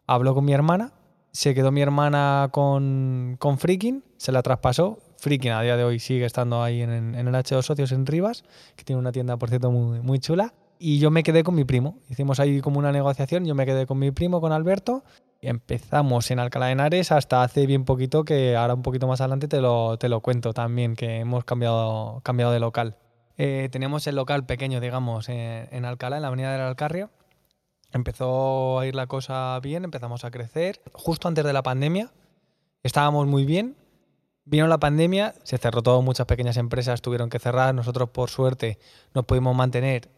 habló 0.08 0.34
con 0.34 0.46
mi 0.46 0.54
hermana, 0.54 0.94
se 1.32 1.54
quedó 1.54 1.72
mi 1.72 1.82
hermana 1.82 2.50
con, 2.52 3.36
con 3.38 3.60
Freaking, 3.60 4.04
se 4.18 4.32
la 4.32 4.42
traspasó. 4.42 4.98
Freaking 5.18 5.52
a 5.52 5.62
día 5.62 5.78
de 5.78 5.84
hoy 5.84 6.00
sigue 6.00 6.26
estando 6.26 6.64
ahí 6.64 6.82
en, 6.82 6.90
en 6.90 7.28
el 7.28 7.34
H2 7.34 7.62
Socios 7.62 7.92
en 7.92 8.08
Rivas, 8.08 8.44
que 8.76 8.84
tiene 8.84 9.00
una 9.00 9.12
tienda, 9.12 9.38
por 9.38 9.50
cierto, 9.50 9.70
muy, 9.70 10.00
muy 10.00 10.20
chula. 10.20 10.54
Y 10.80 10.98
yo 10.98 11.12
me 11.12 11.22
quedé 11.24 11.44
con 11.44 11.54
mi 11.54 11.66
primo. 11.66 12.00
Hicimos 12.10 12.40
ahí 12.40 12.62
como 12.62 12.80
una 12.80 12.92
negociación, 12.92 13.46
yo 13.46 13.54
me 13.54 13.66
quedé 13.66 13.86
con 13.86 14.00
mi 14.00 14.12
primo, 14.12 14.42
con 14.42 14.54
Alberto, 14.54 15.04
Empezamos 15.42 16.32
en 16.32 16.40
Alcalá 16.40 16.66
de 16.66 16.74
Henares 16.74 17.14
hasta 17.14 17.44
hace 17.44 17.66
bien 17.66 17.86
poquito, 17.86 18.26
que 18.26 18.58
ahora 18.58 18.74
un 18.74 18.82
poquito 18.82 19.08
más 19.08 19.22
adelante 19.22 19.48
te 19.48 19.62
lo, 19.62 19.98
te 19.98 20.10
lo 20.10 20.20
cuento 20.20 20.54
también, 20.54 20.96
que 20.96 21.20
hemos 21.20 21.46
cambiado, 21.46 22.20
cambiado 22.24 22.52
de 22.52 22.60
local. 22.60 22.98
Eh, 23.38 23.70
teníamos 23.72 24.06
el 24.08 24.18
local 24.18 24.46
pequeño, 24.46 24.82
digamos, 24.82 25.30
en, 25.30 25.86
Alcalá, 25.86 26.18
en 26.18 26.24
la 26.24 26.28
avenida 26.28 26.52
del 26.52 26.62
Alcarrio. 26.62 27.10
Empezó 27.94 28.80
a 28.80 28.86
ir 28.86 28.96
la 28.96 29.08
cosa 29.08 29.58
bien, 29.64 29.86
empezamos 29.86 30.26
a 30.26 30.32
crecer. 30.32 30.82
Justo 30.92 31.30
antes 31.30 31.46
de 31.46 31.54
la 31.54 31.64
pandemia 31.64 32.12
estábamos 32.84 33.26
muy 33.26 33.46
bien. 33.46 33.78
Vino 34.44 34.68
la 34.68 34.80
pandemia, 34.80 35.36
se 35.44 35.58
cerró 35.58 35.82
todo, 35.82 36.02
muchas 36.02 36.28
pequeñas 36.28 36.58
empresas 36.58 37.02
tuvieron 37.02 37.30
que 37.30 37.40
cerrar. 37.40 37.74
Nosotros, 37.74 38.10
por 38.10 38.30
suerte, 38.30 38.78
nos 39.14 39.24
pudimos 39.24 39.56
mantener 39.56 40.10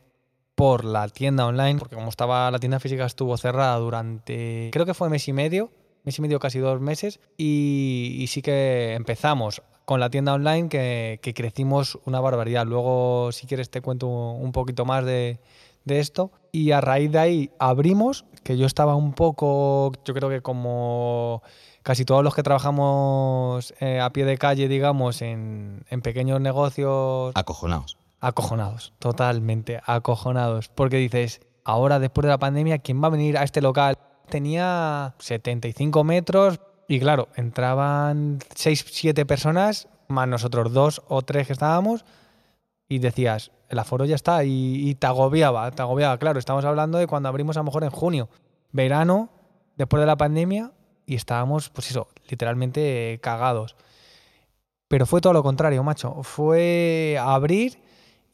por 0.55 0.85
la 0.85 1.07
tienda 1.09 1.45
online, 1.45 1.79
porque 1.79 1.95
como 1.95 2.09
estaba 2.09 2.51
la 2.51 2.59
tienda 2.59 2.79
física 2.79 3.05
estuvo 3.05 3.37
cerrada 3.37 3.77
durante, 3.77 4.69
creo 4.71 4.85
que 4.85 4.93
fue 4.93 5.09
mes 5.09 5.27
y 5.27 5.33
medio, 5.33 5.71
mes 6.03 6.17
y 6.17 6.21
medio, 6.21 6.39
casi 6.39 6.59
dos 6.59 6.79
meses, 6.79 7.19
y, 7.37 8.25
sí 8.27 8.41
que 8.41 8.93
empezamos 8.93 9.61
con 9.85 9.99
la 9.99 10.09
tienda 10.09 10.33
online 10.33 10.69
que, 10.69 11.33
crecimos 11.35 11.99
una 12.05 12.19
barbaridad. 12.19 12.65
Luego, 12.65 13.31
si 13.31 13.47
quieres, 13.47 13.69
te 13.69 13.81
cuento 13.81 14.07
un 14.07 14.51
poquito 14.51 14.85
más 14.85 15.05
de, 15.05 15.39
esto. 15.85 16.31
Y 16.51 16.71
a 16.71 16.81
raíz 16.81 17.11
de 17.11 17.19
ahí 17.19 17.51
abrimos, 17.59 18.25
que 18.43 18.57
yo 18.57 18.65
estaba 18.65 18.95
un 18.95 19.13
poco, 19.13 19.91
yo 20.05 20.13
creo 20.13 20.29
que 20.29 20.41
como 20.41 21.41
casi 21.83 22.05
todos 22.05 22.23
los 22.23 22.35
que 22.35 22.43
trabajamos 22.43 23.73
eh, 23.79 23.99
a 23.99 24.11
pie 24.11 24.25
de 24.25 24.37
calle, 24.37 24.67
digamos, 24.67 25.21
en, 25.21 25.83
en 25.89 26.01
pequeños 26.01 26.39
negocios. 26.39 27.31
Acojonados 27.35 28.00
acojonados, 28.21 28.93
totalmente 28.99 29.81
acojonados, 29.85 30.69
porque 30.69 30.97
dices, 30.97 31.41
ahora 31.65 31.99
después 31.99 32.23
de 32.23 32.29
la 32.29 32.37
pandemia, 32.37 32.77
¿quién 32.77 33.03
va 33.03 33.07
a 33.07 33.11
venir 33.11 33.37
a 33.37 33.43
este 33.43 33.61
local? 33.61 33.97
Tenía 34.29 35.15
75 35.17 36.03
metros 36.03 36.61
y 36.87 36.99
claro, 36.99 37.27
entraban 37.35 38.39
6, 38.55 38.85
7 38.87 39.25
personas, 39.25 39.89
más 40.07 40.27
nosotros 40.27 40.71
dos 40.71 41.01
o 41.07 41.23
tres 41.23 41.47
que 41.47 41.53
estábamos, 41.53 42.05
y 42.87 42.99
decías, 42.99 43.51
el 43.69 43.79
aforo 43.79 44.05
ya 44.05 44.15
está, 44.15 44.43
y, 44.43 44.95
te 44.95 45.07
agobiaba, 45.07 45.71
te 45.71 45.81
agobiaba. 45.81 46.17
Claro, 46.17 46.39
estamos 46.39 46.65
hablando 46.65 46.97
de 46.97 47.07
cuando 47.07 47.29
abrimos 47.29 47.55
a 47.55 47.61
lo 47.61 47.65
mejor 47.65 47.85
en 47.85 47.89
junio, 47.89 48.29
verano, 48.71 49.29
después 49.77 50.01
de 50.01 50.07
la 50.07 50.17
pandemia, 50.17 50.71
y 51.05 51.15
estábamos, 51.15 51.69
pues 51.69 51.89
eso, 51.89 52.09
literalmente 52.29 53.19
cagados. 53.23 53.77
Pero 54.89 55.05
fue 55.05 55.21
todo 55.21 55.31
lo 55.31 55.41
contrario, 55.41 55.83
macho. 55.83 56.21
Fue 56.23 57.17
abrir 57.19 57.79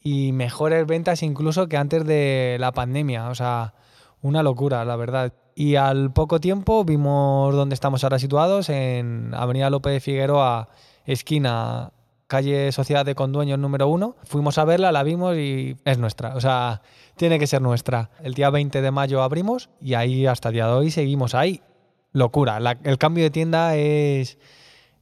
y 0.02 0.32
mejores 0.32 0.86
ventas 0.86 1.22
incluso 1.22 1.68
que 1.68 1.76
antes 1.76 2.04
de 2.04 2.56
la 2.60 2.72
pandemia. 2.72 3.28
O 3.28 3.34
sea, 3.34 3.74
una 4.22 4.42
locura, 4.42 4.84
la 4.84 4.96
verdad. 4.96 5.32
Y 5.54 5.76
al 5.76 6.12
poco 6.12 6.40
tiempo 6.40 6.84
vimos 6.84 7.54
dónde 7.54 7.74
estamos 7.74 8.04
ahora 8.04 8.18
situados, 8.18 8.68
en 8.68 9.32
Avenida 9.34 9.70
López 9.70 9.92
de 9.92 10.00
Figueroa, 10.00 10.68
esquina, 11.04 11.92
calle 12.28 12.70
Sociedad 12.70 13.04
de 13.04 13.16
Condueños 13.16 13.58
número 13.58 13.88
uno. 13.88 14.16
Fuimos 14.22 14.58
a 14.58 14.64
verla, 14.64 14.92
la 14.92 15.02
vimos 15.02 15.36
y 15.36 15.76
es 15.84 15.98
nuestra. 15.98 16.36
O 16.36 16.40
sea, 16.40 16.82
tiene 17.16 17.38
que 17.40 17.48
ser 17.48 17.60
nuestra. 17.60 18.10
El 18.22 18.34
día 18.34 18.50
20 18.50 18.80
de 18.80 18.90
mayo 18.92 19.22
abrimos 19.22 19.70
y 19.80 19.94
ahí 19.94 20.26
hasta 20.26 20.50
el 20.50 20.54
día 20.54 20.66
de 20.66 20.72
hoy 20.72 20.90
seguimos 20.90 21.34
ahí. 21.34 21.62
Locura. 22.12 22.58
el 22.84 22.98
cambio 22.98 23.24
de 23.24 23.30
tienda 23.30 23.76
es, 23.76 24.38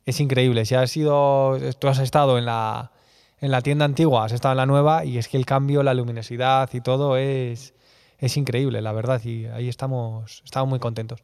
es 0.06 0.20
increíble. 0.20 0.64
Si 0.64 0.74
has 0.74 0.90
sido, 0.90 1.58
tú 1.78 1.88
has 1.88 1.98
estado 1.98 2.38
en 2.38 2.46
la 2.46 2.92
en 3.40 3.50
la 3.50 3.60
tienda 3.60 3.84
antigua, 3.84 4.24
has 4.24 4.32
estado 4.32 4.52
en 4.52 4.58
la 4.58 4.66
nueva 4.66 5.04
y 5.04 5.18
es 5.18 5.28
que 5.28 5.36
el 5.36 5.46
cambio, 5.46 5.82
la 5.82 5.94
luminosidad 5.94 6.70
y 6.72 6.80
todo 6.80 7.16
es, 7.16 7.74
es 8.18 8.36
increíble, 8.36 8.82
la 8.82 8.92
verdad, 8.92 9.22
y 9.24 9.46
ahí 9.46 9.68
estamos, 9.68 10.42
estamos 10.44 10.68
muy 10.68 10.78
contentos. 10.78 11.22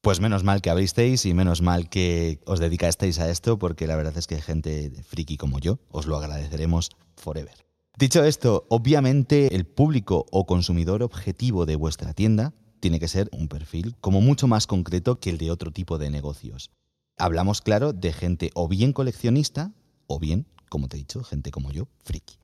Pues 0.00 0.20
menos 0.20 0.44
mal 0.44 0.62
que 0.62 0.70
abristeis 0.70 1.26
y 1.26 1.34
menos 1.34 1.62
mal 1.62 1.88
que 1.88 2.38
os 2.46 2.60
dedicasteis 2.60 3.18
a 3.18 3.28
esto, 3.28 3.58
porque 3.58 3.88
la 3.88 3.96
verdad 3.96 4.16
es 4.16 4.28
que 4.28 4.40
gente 4.40 4.92
friki 5.02 5.36
como 5.36 5.58
yo 5.58 5.80
os 5.90 6.06
lo 6.06 6.16
agradeceremos 6.16 6.90
forever. 7.16 7.66
Dicho 7.98 8.22
esto, 8.22 8.66
obviamente 8.68 9.56
el 9.56 9.66
público 9.66 10.26
o 10.30 10.46
consumidor 10.46 11.02
objetivo 11.02 11.66
de 11.66 11.76
vuestra 11.76 12.12
tienda 12.12 12.52
tiene 12.78 13.00
que 13.00 13.08
ser 13.08 13.28
un 13.32 13.48
perfil 13.48 13.96
como 14.00 14.20
mucho 14.20 14.46
más 14.46 14.66
concreto 14.66 15.18
que 15.18 15.30
el 15.30 15.38
de 15.38 15.50
otro 15.50 15.72
tipo 15.72 15.98
de 15.98 16.10
negocios. 16.10 16.70
Hablamos, 17.16 17.62
claro, 17.62 17.92
de 17.92 18.12
gente 18.12 18.50
o 18.54 18.68
bien 18.68 18.92
coleccionista 18.92 19.72
o 20.06 20.20
bien 20.20 20.46
como 20.68 20.88
te 20.88 20.96
he 20.96 21.00
dicho, 21.00 21.22
gente 21.24 21.50
como 21.50 21.70
yo, 21.70 21.88
friki. 22.04 22.38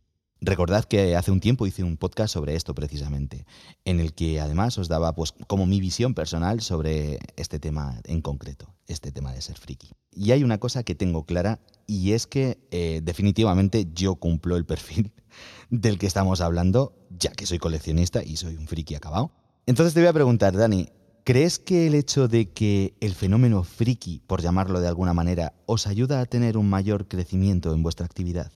Recordad 0.44 0.84
que 0.84 1.14
hace 1.14 1.30
un 1.30 1.38
tiempo 1.38 1.68
hice 1.68 1.84
un 1.84 1.96
podcast 1.96 2.34
sobre 2.34 2.56
esto 2.56 2.74
precisamente, 2.74 3.46
en 3.84 4.00
el 4.00 4.12
que 4.12 4.40
además 4.40 4.76
os 4.76 4.88
daba 4.88 5.14
pues 5.14 5.32
como 5.46 5.66
mi 5.66 5.78
visión 5.78 6.14
personal 6.14 6.60
sobre 6.60 7.20
este 7.36 7.60
tema 7.60 8.00
en 8.04 8.22
concreto, 8.22 8.74
este 8.88 9.12
tema 9.12 9.32
de 9.32 9.40
ser 9.40 9.56
friki. 9.56 9.92
Y 10.10 10.32
hay 10.32 10.42
una 10.42 10.58
cosa 10.58 10.82
que 10.82 10.96
tengo 10.96 11.26
clara 11.26 11.60
y 11.86 12.10
es 12.10 12.26
que 12.26 12.58
eh, 12.72 13.02
definitivamente 13.04 13.86
yo 13.94 14.16
cumplo 14.16 14.56
el 14.56 14.66
perfil 14.66 15.12
del 15.70 15.96
que 15.96 16.08
estamos 16.08 16.40
hablando, 16.40 16.92
ya 17.10 17.30
que 17.30 17.46
soy 17.46 17.58
coleccionista 17.58 18.24
y 18.24 18.36
soy 18.36 18.56
un 18.56 18.66
friki 18.66 18.96
acabado. 18.96 19.30
Entonces 19.66 19.94
te 19.94 20.00
voy 20.00 20.08
a 20.08 20.12
preguntar, 20.12 20.56
Dani, 20.56 20.88
¿Crees 21.24 21.60
que 21.60 21.86
el 21.86 21.94
hecho 21.94 22.26
de 22.26 22.50
que 22.50 22.94
el 23.00 23.14
fenómeno 23.14 23.62
friki, 23.62 24.20
por 24.26 24.42
llamarlo 24.42 24.80
de 24.80 24.88
alguna 24.88 25.14
manera, 25.14 25.52
os 25.66 25.86
ayuda 25.86 26.20
a 26.20 26.26
tener 26.26 26.56
un 26.56 26.68
mayor 26.68 27.06
crecimiento 27.06 27.72
en 27.72 27.84
vuestra 27.84 28.04
actividad? 28.06 28.50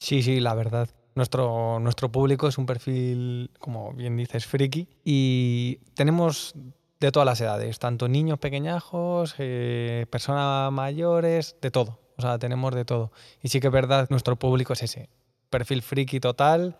Sí, 0.00 0.24
sí, 0.24 0.40
la 0.40 0.54
verdad. 0.54 0.88
Nuestro, 1.14 1.78
nuestro 1.78 2.10
público 2.10 2.48
es 2.48 2.58
un 2.58 2.66
perfil, 2.66 3.52
como 3.60 3.92
bien 3.92 4.16
dices, 4.16 4.46
friki 4.46 4.88
y 5.04 5.76
tenemos 5.94 6.54
de 6.98 7.12
todas 7.12 7.26
las 7.26 7.40
edades, 7.40 7.78
tanto 7.78 8.08
niños 8.08 8.40
pequeñajos, 8.40 9.36
eh, 9.38 10.06
personas 10.10 10.72
mayores, 10.72 11.54
de 11.62 11.70
todo. 11.70 12.00
O 12.16 12.22
sea, 12.22 12.38
tenemos 12.40 12.74
de 12.74 12.84
todo. 12.84 13.12
Y 13.42 13.48
sí 13.48 13.60
que 13.60 13.68
es 13.68 13.72
verdad, 13.72 14.08
nuestro 14.10 14.34
público 14.34 14.72
es 14.72 14.82
ese, 14.82 15.08
perfil 15.50 15.82
friki 15.82 16.18
total 16.18 16.78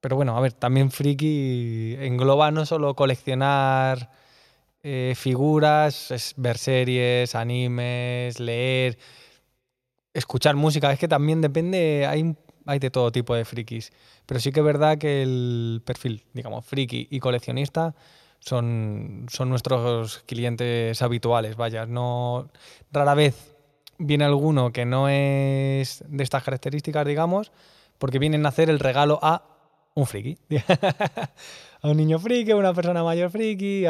pero 0.00 0.16
bueno, 0.16 0.36
a 0.36 0.40
ver, 0.40 0.52
también 0.52 0.90
friki 0.90 1.96
engloba 1.98 2.50
no 2.50 2.64
solo 2.66 2.94
coleccionar 2.94 4.10
eh, 4.82 5.14
figuras, 5.16 6.34
ver 6.36 6.56
series, 6.56 7.34
animes, 7.34 8.40
leer, 8.40 8.98
escuchar 10.14 10.56
música. 10.56 10.90
Es 10.92 10.98
que 10.98 11.08
también 11.08 11.40
depende, 11.40 12.06
hay, 12.06 12.34
hay 12.66 12.78
de 12.78 12.90
todo 12.90 13.12
tipo 13.12 13.34
de 13.34 13.44
frikis. 13.44 13.92
Pero 14.24 14.40
sí 14.40 14.52
que 14.52 14.60
es 14.60 14.66
verdad 14.66 14.96
que 14.96 15.22
el 15.22 15.82
perfil, 15.84 16.24
digamos, 16.32 16.64
friki 16.64 17.08
y 17.10 17.20
coleccionista 17.20 17.94
son, 18.38 19.26
son 19.30 19.50
nuestros 19.50 20.20
clientes 20.20 21.02
habituales. 21.02 21.56
Vaya, 21.56 21.84
no 21.84 22.48
rara 22.90 23.14
vez 23.14 23.54
viene 23.98 24.24
alguno 24.24 24.72
que 24.72 24.86
no 24.86 25.10
es 25.10 26.02
de 26.08 26.24
estas 26.24 26.42
características, 26.42 27.06
digamos, 27.06 27.52
porque 27.98 28.18
vienen 28.18 28.46
a 28.46 28.48
hacer 28.48 28.70
el 28.70 28.78
regalo 28.78 29.18
a 29.22 29.49
un 29.94 30.06
friki. 30.06 30.36
a 31.82 31.88
un 31.88 31.96
niño 31.96 32.18
friki, 32.18 32.50
a 32.50 32.56
una 32.56 32.74
persona 32.74 33.02
mayor 33.02 33.30
friki. 33.30 33.84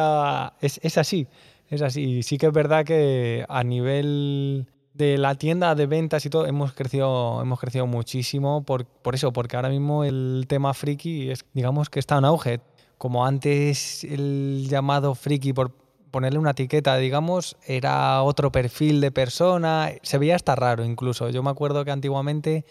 Es, 0.61 0.99
así, 0.99 1.26
es 1.69 1.83
así. 1.83 2.23
Sí 2.23 2.38
que 2.38 2.47
es 2.47 2.52
verdad 2.52 2.85
que 2.85 3.45
a 3.49 3.62
nivel 3.64 4.66
de 4.95 5.19
la 5.19 5.35
tienda 5.35 5.75
de 5.75 5.87
ventas 5.87 6.26
y 6.26 6.30
todo 6.30 6.47
hemos 6.47 6.73
crecido, 6.73 7.40
hemos 7.40 7.61
crecido 7.61 7.87
muchísimo 7.87 8.64
por, 8.64 8.85
por 8.85 9.14
eso, 9.14 9.33
porque 9.33 9.57
ahora 9.57 9.69
mismo 9.69 10.04
el 10.04 10.45
tema 10.49 10.75
friki 10.75 11.30
es, 11.30 11.45
digamos 11.54 11.90
que 11.90 12.00
está 12.00 12.19
en 12.19 12.25
auge. 12.25 12.61
Como 12.99 13.25
antes 13.25 14.04
el 14.04 14.66
llamado 14.69 15.14
friki, 15.14 15.54
por 15.54 15.73
ponerle 16.11 16.38
una 16.38 16.50
etiqueta, 16.50 16.97
digamos, 16.97 17.57
era 17.66 18.23
otro 18.23 18.52
perfil 18.52 19.00
de 19.00 19.11
persona, 19.11 19.90
se 20.02 20.19
veía 20.19 20.37
hasta 20.37 20.54
raro 20.54 20.85
incluso. 20.85 21.30
Yo 21.30 21.42
me 21.42 21.50
acuerdo 21.50 21.85
que 21.85 21.92
antiguamente 21.92 22.64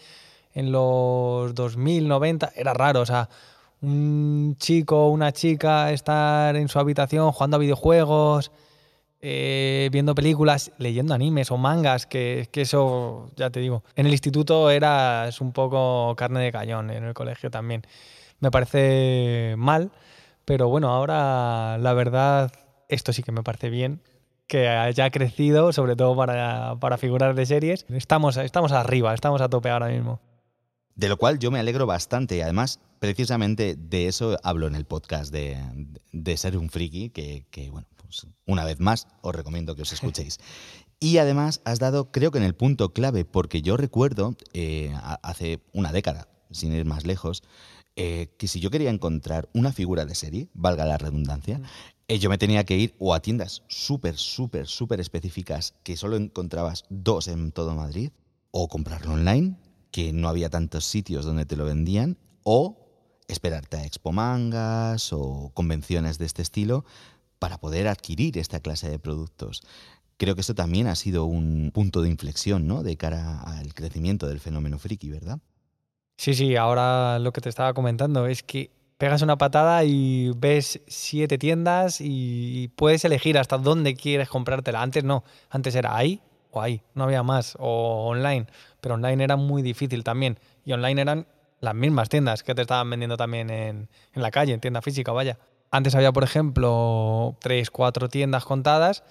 en 0.54 0.72
los 0.72 1.54
2090 1.54 2.52
era 2.56 2.74
raro, 2.74 3.00
o 3.00 3.06
sea, 3.06 3.28
un 3.80 4.56
chico 4.58 5.06
o 5.06 5.10
una 5.10 5.32
chica 5.32 5.92
estar 5.92 6.56
en 6.56 6.68
su 6.68 6.78
habitación 6.78 7.32
jugando 7.32 7.56
a 7.56 7.60
videojuegos, 7.60 8.52
eh, 9.22 9.88
viendo 9.92 10.14
películas, 10.14 10.72
leyendo 10.78 11.14
animes 11.14 11.50
o 11.50 11.56
mangas, 11.56 12.06
que, 12.06 12.48
que, 12.52 12.62
eso, 12.62 13.30
ya 13.36 13.50
te 13.50 13.60
digo, 13.60 13.84
en 13.96 14.06
el 14.06 14.12
instituto 14.12 14.70
eras 14.70 15.40
un 15.40 15.52
poco 15.52 16.14
carne 16.16 16.40
de 16.40 16.52
cañón, 16.52 16.90
en 16.90 17.04
el 17.04 17.14
colegio 17.14 17.50
también. 17.50 17.82
Me 18.40 18.50
parece 18.50 19.54
mal, 19.58 19.90
Pero 20.46 20.68
bueno, 20.68 20.90
ahora 20.90 21.78
la 21.78 21.92
verdad, 21.94 22.52
esto 22.88 23.12
sí 23.12 23.22
que 23.22 23.32
me 23.32 23.42
parece 23.42 23.70
bien, 23.70 24.02
que 24.46 24.68
haya 24.68 25.10
crecido, 25.10 25.72
sobre 25.72 25.96
todo 25.96 26.16
para, 26.16 26.76
para 26.80 26.98
figuras 26.98 27.36
de 27.36 27.46
series. 27.46 27.86
Estamos, 27.90 28.36
estamos 28.38 28.72
arriba, 28.72 29.14
estamos 29.14 29.40
a 29.42 29.48
tope 29.48 29.70
ahora 29.70 29.88
mismo. 29.88 30.20
De 31.00 31.08
lo 31.08 31.16
cual 31.16 31.38
yo 31.38 31.50
me 31.50 31.58
alegro 31.58 31.86
bastante 31.86 32.36
y 32.36 32.42
además 32.42 32.78
precisamente 32.98 33.74
de 33.74 34.06
eso 34.06 34.36
hablo 34.42 34.66
en 34.66 34.74
el 34.74 34.84
podcast 34.84 35.32
de, 35.32 35.56
de 36.12 36.36
ser 36.36 36.58
un 36.58 36.68
friki, 36.68 37.08
que, 37.08 37.46
que, 37.50 37.70
bueno, 37.70 37.88
pues 37.96 38.26
una 38.44 38.66
vez 38.66 38.80
más 38.80 39.06
os 39.22 39.34
recomiendo 39.34 39.74
que 39.74 39.82
os 39.82 39.92
escuchéis. 39.94 40.38
Y 41.02 41.16
además 41.16 41.62
has 41.64 41.78
dado, 41.78 42.12
creo 42.12 42.30
que 42.30 42.36
en 42.36 42.44
el 42.44 42.54
punto 42.54 42.92
clave, 42.92 43.24
porque 43.24 43.62
yo 43.62 43.78
recuerdo 43.78 44.36
eh, 44.52 44.94
hace 45.22 45.62
una 45.72 45.92
década, 45.92 46.28
sin 46.50 46.74
ir 46.74 46.84
más 46.84 47.06
lejos, 47.06 47.42
eh, 47.96 48.34
que 48.36 48.46
si 48.46 48.60
yo 48.60 48.70
quería 48.70 48.90
encontrar 48.90 49.48
una 49.54 49.72
figura 49.72 50.04
de 50.04 50.14
serie, 50.14 50.50
valga 50.52 50.84
la 50.84 50.98
redundancia, 50.98 51.62
eh, 52.08 52.18
yo 52.18 52.28
me 52.28 52.36
tenía 52.36 52.64
que 52.64 52.76
ir 52.76 52.94
o 52.98 53.14
a 53.14 53.22
tiendas 53.22 53.62
súper, 53.68 54.18
súper, 54.18 54.66
súper 54.66 55.00
específicas 55.00 55.72
que 55.82 55.96
solo 55.96 56.16
encontrabas 56.16 56.84
dos 56.90 57.26
en 57.28 57.52
todo 57.52 57.74
Madrid, 57.74 58.10
o 58.50 58.68
comprarlo 58.68 59.14
online, 59.14 59.56
que 59.90 60.12
no 60.12 60.28
había 60.28 60.50
tantos 60.50 60.84
sitios 60.84 61.24
donde 61.24 61.46
te 61.46 61.56
lo 61.56 61.64
vendían, 61.64 62.16
o 62.42 62.76
esperarte 63.28 63.76
a 63.76 63.84
Expo 63.84 64.12
Mangas 64.12 65.12
o 65.12 65.50
convenciones 65.54 66.18
de 66.18 66.26
este 66.26 66.42
estilo 66.42 66.84
para 67.38 67.58
poder 67.58 67.88
adquirir 67.88 68.38
esta 68.38 68.60
clase 68.60 68.90
de 68.90 68.98
productos. 68.98 69.62
Creo 70.16 70.34
que 70.34 70.42
eso 70.42 70.54
también 70.54 70.86
ha 70.86 70.94
sido 70.94 71.24
un 71.24 71.70
punto 71.72 72.02
de 72.02 72.10
inflexión, 72.10 72.66
¿no? 72.66 72.82
De 72.82 72.96
cara 72.96 73.40
al 73.40 73.72
crecimiento 73.72 74.26
del 74.26 74.40
fenómeno 74.40 74.78
friki, 74.78 75.08
¿verdad? 75.08 75.38
Sí, 76.18 76.34
sí, 76.34 76.56
ahora 76.56 77.18
lo 77.18 77.32
que 77.32 77.40
te 77.40 77.48
estaba 77.48 77.72
comentando 77.72 78.26
es 78.26 78.42
que 78.42 78.70
pegas 78.98 79.22
una 79.22 79.38
patada 79.38 79.84
y 79.84 80.30
ves 80.36 80.82
siete 80.86 81.38
tiendas 81.38 82.00
y 82.00 82.68
puedes 82.76 83.02
elegir 83.06 83.38
hasta 83.38 83.56
dónde 83.56 83.94
quieres 83.94 84.28
comprártela. 84.28 84.82
Antes 84.82 85.04
no, 85.04 85.24
antes 85.48 85.74
era 85.74 85.96
ahí 85.96 86.20
o 86.50 86.60
ahí, 86.60 86.82
no 86.94 87.04
había 87.04 87.22
más, 87.22 87.56
o 87.58 88.08
online, 88.08 88.46
pero 88.80 88.94
online 88.94 89.24
era 89.24 89.36
muy 89.36 89.62
difícil 89.62 90.04
también. 90.04 90.38
Y 90.64 90.72
online 90.72 91.00
eran 91.00 91.26
las 91.60 91.74
mismas 91.74 92.08
tiendas 92.08 92.42
que 92.42 92.54
te 92.54 92.62
estaban 92.62 92.88
vendiendo 92.88 93.16
también 93.16 93.50
en, 93.50 93.88
en 94.12 94.22
la 94.22 94.30
calle, 94.30 94.52
en 94.52 94.60
tienda 94.60 94.82
física, 94.82 95.12
vaya. 95.12 95.38
Antes 95.70 95.94
había, 95.94 96.12
por 96.12 96.24
ejemplo, 96.24 97.36
tres, 97.40 97.70
cuatro 97.70 98.08
tiendas 98.08 98.44
contadas 98.44 99.04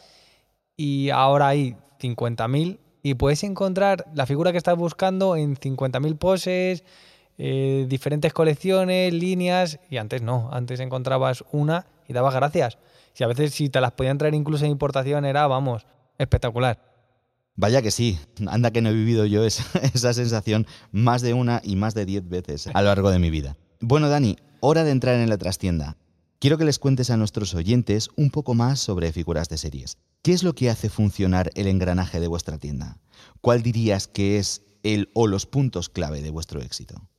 y 0.76 1.10
ahora 1.10 1.50
hay 1.50 1.78
50.000 2.00 2.80
y 3.02 3.14
puedes 3.14 3.44
encontrar 3.44 4.06
la 4.14 4.26
figura 4.26 4.52
que 4.52 4.58
estás 4.58 4.78
buscando 4.78 5.36
en 5.36 5.56
50.000 5.56 6.18
poses, 6.18 6.84
eh, 7.38 7.86
diferentes 7.88 8.34
colecciones, 8.34 9.14
líneas, 9.14 9.80
y 9.90 9.98
antes 9.98 10.22
no, 10.22 10.50
antes 10.52 10.80
encontrabas 10.82 11.46
una 11.52 11.86
y 12.08 12.14
dabas 12.14 12.36
gracias. 12.36 12.78
Y 13.18 13.24
a 13.24 13.28
veces 13.28 13.54
si 13.54 13.70
te 13.70 13.82
las 13.82 13.92
podían 13.94 14.18
traer 14.18 14.34
incluso 14.34 14.66
en 14.66 14.72
importación 14.72 15.26
era, 15.26 15.48
vamos, 15.48 15.86
espectacular. 16.18 16.89
Vaya 17.60 17.82
que 17.82 17.92
sí, 17.92 18.18
anda 18.48 18.72
que 18.72 18.82
no 18.82 18.88
he 18.88 18.94
vivido 18.94 19.26
yo 19.26 19.44
esa, 19.44 19.66
esa 19.94 20.14
sensación 20.14 20.66
más 20.94 21.22
de 21.22 21.34
una 21.34 21.60
y 21.62 21.76
más 21.76 21.94
de 21.94 22.06
diez 22.06 22.26
veces 22.26 22.68
a 22.68 22.82
lo 22.82 22.88
largo 22.88 23.12
de 23.12 23.20
mi 23.20 23.30
vida. 23.30 23.58
Bueno, 23.82 24.08
Dani, 24.08 24.38
hora 24.62 24.86
de 24.86 24.92
entrar 24.92 25.16
en 25.16 25.28
la 25.28 25.38
trastienda. 25.38 25.98
Quiero 26.40 26.58
que 26.58 26.64
les 26.64 26.80
cuentes 26.80 27.10
a 27.10 27.18
nuestros 27.18 27.54
oyentes 27.56 28.12
un 28.16 28.30
poco 28.30 28.54
más 28.54 28.80
sobre 28.80 29.12
figuras 29.12 29.50
de 29.50 29.58
series. 29.58 29.98
¿Qué 30.22 30.32
es 30.32 30.44
lo 30.44 30.54
que 30.54 30.70
hace 30.70 30.88
funcionar 30.88 31.52
el 31.56 31.68
engranaje 31.68 32.22
de 32.22 32.28
vuestra 32.28 32.58
tienda? 32.60 32.98
¿Cuál 33.42 33.62
dirías 33.62 34.08
que 34.08 34.38
es 34.38 34.62
el 34.84 35.10
o 35.14 35.28
los 35.28 35.46
puntos 35.46 35.90
clave 35.90 36.22
de 36.22 36.32
vuestro 36.32 36.62
éxito? 36.62 37.10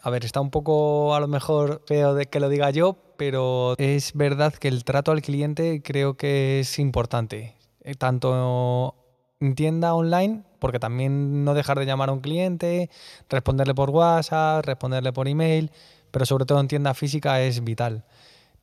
A 0.00 0.10
ver, 0.10 0.24
está 0.24 0.40
un 0.40 0.52
poco 0.52 1.12
a 1.16 1.18
lo 1.18 1.26
mejor 1.26 1.82
feo 1.88 2.14
de 2.14 2.26
que 2.26 2.38
lo 2.38 2.48
diga 2.48 2.70
yo, 2.70 3.16
pero 3.18 3.74
es 3.78 4.12
verdad 4.12 4.54
que 4.54 4.68
el 4.68 4.84
trato 4.84 5.10
al 5.10 5.22
cliente 5.22 5.82
creo 5.82 6.16
que 6.16 6.60
es 6.60 6.78
importante. 6.78 7.56
Eh, 7.80 7.96
tanto 7.96 9.05
tienda 9.54 9.94
online, 9.94 10.42
porque 10.58 10.78
también 10.78 11.44
no 11.44 11.54
dejar 11.54 11.78
de 11.78 11.86
llamar 11.86 12.08
a 12.08 12.12
un 12.12 12.20
cliente, 12.20 12.90
responderle 13.28 13.74
por 13.74 13.90
WhatsApp, 13.90 14.64
responderle 14.64 15.12
por 15.12 15.28
email, 15.28 15.70
pero 16.10 16.26
sobre 16.26 16.46
todo 16.46 16.60
en 16.60 16.68
tienda 16.68 16.94
física 16.94 17.40
es 17.42 17.62
vital 17.62 18.04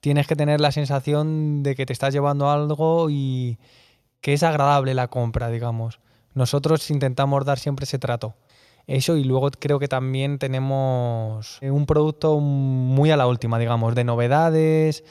tienes 0.03 0.27
que 0.27 0.35
tener 0.35 0.59
la 0.59 0.73
sensación 0.73 1.63
de 1.63 1.75
que 1.75 1.85
te 1.85 1.93
estás 1.93 2.13
llevando 2.13 2.49
algo 2.49 3.09
y 3.09 3.57
que 4.19 4.33
es 4.33 4.43
agradable 4.43 4.93
la 4.93 5.07
compra, 5.07 5.49
digamos. 5.49 6.01
Nosotros 6.33 6.91
intentamos 6.91 7.45
dar 7.45 7.57
siempre 7.57 7.85
ese 7.85 7.99
trato. 7.99 8.35
Eso 8.85 9.15
y 9.15 9.23
luego 9.23 9.49
creo 9.51 9.79
que 9.79 9.87
también 9.87 10.39
tenemos 10.39 11.57
un 11.61 11.85
producto 11.85 12.37
muy 12.41 13.11
a 13.11 13.17
la 13.17 13.27
última, 13.27 13.57
digamos, 13.59 13.95
de 13.95 14.03
novedades. 14.03 15.05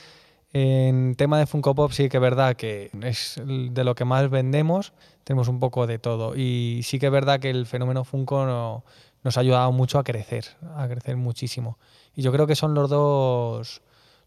En 0.52 1.14
tema 1.14 1.38
de 1.38 1.46
Funko 1.46 1.74
Pop 1.74 1.92
sí 1.92 2.08
que 2.08 2.18
es 2.18 2.20
verdad 2.20 2.56
que 2.56 2.90
es 3.02 3.40
de 3.44 3.84
lo 3.84 3.94
que 3.94 4.04
más 4.04 4.28
vendemos, 4.28 4.92
tenemos 5.24 5.48
un 5.48 5.60
poco 5.60 5.86
de 5.86 5.98
todo. 5.98 6.36
Y 6.36 6.80
sí 6.84 6.98
que 6.98 7.06
es 7.06 7.12
verdad 7.12 7.40
que 7.40 7.50
el 7.50 7.66
fenómeno 7.66 8.04
Funko 8.04 8.82
nos 9.24 9.36
ha 9.36 9.40
ayudado 9.40 9.72
mucho 9.72 9.98
a 9.98 10.04
crecer, 10.04 10.44
a 10.76 10.86
crecer 10.88 11.16
muchísimo. 11.16 11.78
Y 12.14 12.22
yo 12.22 12.32
creo 12.32 12.46
que 12.46 12.56
son 12.56 12.74
los 12.74 12.90
dos 12.90 13.82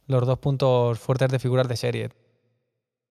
los 0.08 0.26
dos 0.26 0.40
puntos 0.40 1.00
fuertes 1.00 1.30
de 1.32 1.40
figuras 1.40 1.68
de 1.68 1.78
serie. 1.78 2.10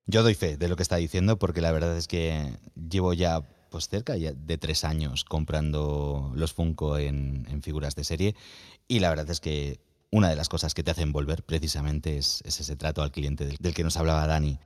Yo 0.06 0.22
doy 0.22 0.34
fe 0.34 0.56
de 0.56 0.68
lo 0.68 0.76
que 0.76 0.82
está 0.82 0.96
diciendo 0.96 1.38
porque 1.38 1.60
la 1.60 1.72
verdad 1.72 1.96
es 1.96 2.08
que 2.08 2.58
llevo 2.74 3.12
ya 3.14 3.42
pues 3.70 3.88
cerca 3.88 4.14
de 4.14 4.58
tres 4.58 4.84
años 4.84 5.24
comprando 5.24 6.30
los 6.34 6.52
Funko 6.52 6.98
en, 6.98 7.60
figuras 7.62 7.96
de 7.96 8.04
serie 8.04 8.36
y 8.86 9.00
la 9.00 9.08
verdad 9.08 9.28
es 9.30 9.40
que 9.40 9.80
una 10.14 10.28
de 10.28 10.36
las 10.36 10.48
cosas 10.48 10.74
que 10.74 10.84
te 10.84 10.92
hacen 10.92 11.10
volver 11.10 11.42
precisamente 11.42 12.16
es, 12.16 12.40
ese 12.44 12.76
trato 12.76 13.02
al 13.02 13.10
cliente 13.10 13.46
del, 13.46 13.74
que 13.74 13.82
nos 13.82 13.96
hablaba 13.96 14.28
Dani. 14.28 14.60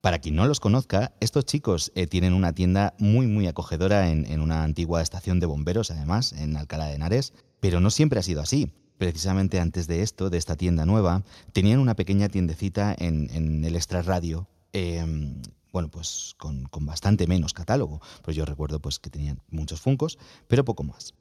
Para 0.00 0.18
quien 0.18 0.34
no 0.34 0.46
los 0.46 0.60
conozca, 0.60 1.12
estos 1.20 1.44
chicos 1.44 1.92
eh, 1.94 2.06
tienen 2.06 2.32
una 2.32 2.54
tienda 2.54 2.94
muy 2.98 3.26
muy 3.26 3.46
acogedora 3.46 4.08
en, 4.08 4.40
una 4.40 4.64
antigua 4.64 5.02
estación 5.02 5.40
de 5.40 5.46
bomberos, 5.46 5.90
además, 5.90 6.32
en 6.32 6.56
Alcalá 6.56 6.86
de 6.86 6.94
Henares, 6.94 7.34
pero 7.60 7.80
no 7.80 7.90
siempre 7.90 8.18
ha 8.18 8.22
sido 8.22 8.40
así 8.40 8.72
precisamente 8.96 9.60
antes 9.60 9.86
de 9.88 10.00
esto, 10.00 10.30
de 10.30 10.38
esta 10.38 10.56
tienda 10.56 10.86
nueva, 10.86 11.22
tenían 11.52 11.80
una 11.80 11.96
pequeña 11.96 12.30
tiendecita 12.30 12.94
en, 12.96 13.62
el 13.62 13.76
Extra 13.76 14.00
Radio. 14.00 14.48
Em, 14.72 15.42
bueno, 15.70 15.90
pues 15.90 16.34
con, 16.38 16.66
bastante 16.80 17.26
menos 17.26 17.52
catálogo. 17.52 18.00
Pues 18.22 18.36
yo 18.36 18.46
recuerdo 18.46 18.80
pues, 18.80 18.98
que 18.98 19.10
tenían 19.10 19.42
muchos 19.50 19.82
funcos, 19.82 20.18
pero 20.48 20.64
poco 20.64 20.82
más. 20.82 21.12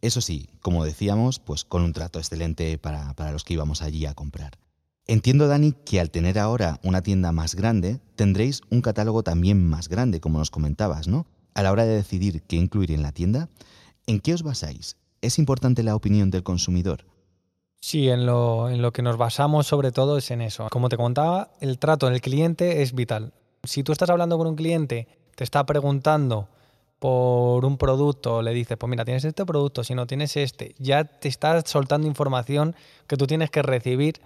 Eso 0.00 0.20
sí, 0.20 0.48
como 0.60 0.84
decíamos, 0.84 1.38
pues 1.38 1.64
con 1.64 1.82
un 1.82 1.92
trato 1.92 2.18
excelente 2.18 2.76
para, 2.78 3.14
para 3.14 3.32
los 3.32 3.44
que 3.44 3.54
íbamos 3.54 3.82
allí 3.82 4.06
a 4.06 4.14
comprar. 4.14 4.58
Entiendo, 5.06 5.48
Dani, 5.48 5.72
que 5.72 6.00
al 6.00 6.10
tener 6.10 6.38
ahora 6.38 6.80
una 6.82 7.02
tienda 7.02 7.30
más 7.30 7.54
grande, 7.54 8.00
tendréis 8.16 8.62
un 8.70 8.80
catálogo 8.80 9.22
también 9.22 9.66
más 9.66 9.88
grande, 9.88 10.20
como 10.20 10.38
nos 10.38 10.50
comentabas, 10.50 11.08
¿no? 11.08 11.26
A 11.52 11.62
la 11.62 11.72
hora 11.72 11.84
de 11.84 11.94
decidir 11.94 12.42
qué 12.42 12.56
incluir 12.56 12.90
en 12.90 13.02
la 13.02 13.12
tienda, 13.12 13.50
¿en 14.06 14.20
qué 14.20 14.32
os 14.32 14.42
basáis? 14.42 14.96
¿Es 15.20 15.38
importante 15.38 15.82
la 15.82 15.94
opinión 15.94 16.30
del 16.30 16.42
consumidor? 16.42 17.04
Sí, 17.80 18.08
en 18.08 18.24
lo, 18.24 18.70
en 18.70 18.80
lo 18.80 18.94
que 18.94 19.02
nos 19.02 19.18
basamos 19.18 19.66
sobre 19.66 19.92
todo 19.92 20.16
es 20.16 20.30
en 20.30 20.40
eso. 20.40 20.68
Como 20.70 20.88
te 20.88 20.96
contaba, 20.96 21.50
el 21.60 21.78
trato 21.78 22.08
en 22.08 22.14
el 22.14 22.22
cliente 22.22 22.80
es 22.80 22.94
vital. 22.94 23.34
Si 23.62 23.82
tú 23.82 23.92
estás 23.92 24.08
hablando 24.08 24.38
con 24.38 24.46
un 24.46 24.56
cliente, 24.56 25.06
te 25.34 25.44
está 25.44 25.66
preguntando 25.66 26.48
por 27.04 27.66
un 27.66 27.76
producto, 27.76 28.40
le 28.40 28.54
dices, 28.54 28.78
pues 28.78 28.88
mira, 28.88 29.04
tienes 29.04 29.26
este 29.26 29.44
producto, 29.44 29.84
si 29.84 29.94
no 29.94 30.06
tienes 30.06 30.38
este, 30.38 30.74
ya 30.78 31.04
te 31.04 31.28
estás 31.28 31.68
soltando 31.68 32.06
información 32.06 32.74
que 33.06 33.18
tú 33.18 33.26
tienes 33.26 33.50
que 33.50 33.60
recibir 33.60 34.22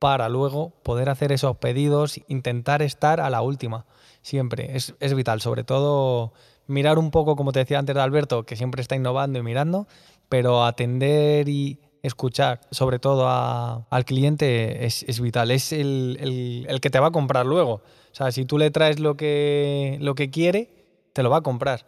para 0.00 0.28
luego 0.28 0.70
poder 0.82 1.10
hacer 1.10 1.30
esos 1.30 1.58
pedidos, 1.58 2.20
intentar 2.26 2.82
estar 2.82 3.20
a 3.20 3.30
la 3.30 3.40
última, 3.40 3.86
siempre. 4.20 4.76
Es, 4.76 4.96
es 4.98 5.14
vital, 5.14 5.40
sobre 5.40 5.62
todo 5.62 6.32
mirar 6.66 6.98
un 6.98 7.12
poco, 7.12 7.36
como 7.36 7.52
te 7.52 7.60
decía 7.60 7.78
antes 7.78 7.94
de 7.94 8.00
Alberto, 8.00 8.44
que 8.44 8.56
siempre 8.56 8.82
está 8.82 8.96
innovando 8.96 9.38
y 9.38 9.42
mirando, 9.44 9.86
pero 10.28 10.64
atender 10.64 11.48
y 11.48 11.78
escuchar 12.02 12.62
sobre 12.72 12.98
todo 12.98 13.28
al 13.28 14.04
cliente 14.04 14.86
es, 14.86 15.20
vital, 15.20 15.52
es 15.52 15.72
el, 15.72 16.78
que 16.82 16.90
te 16.90 16.98
va 16.98 17.06
a 17.06 17.12
comprar 17.12 17.46
luego. 17.46 17.74
O 17.74 18.14
sea, 18.14 18.32
si 18.32 18.44
tú 18.44 18.58
le 18.58 18.72
traes 18.72 18.98
lo 18.98 19.16
que, 19.16 19.98
lo 20.00 20.16
que 20.16 20.30
quiere, 20.30 20.68
te 21.12 21.22
lo 21.22 21.30
va 21.30 21.36
a 21.36 21.42
comprar. 21.42 21.86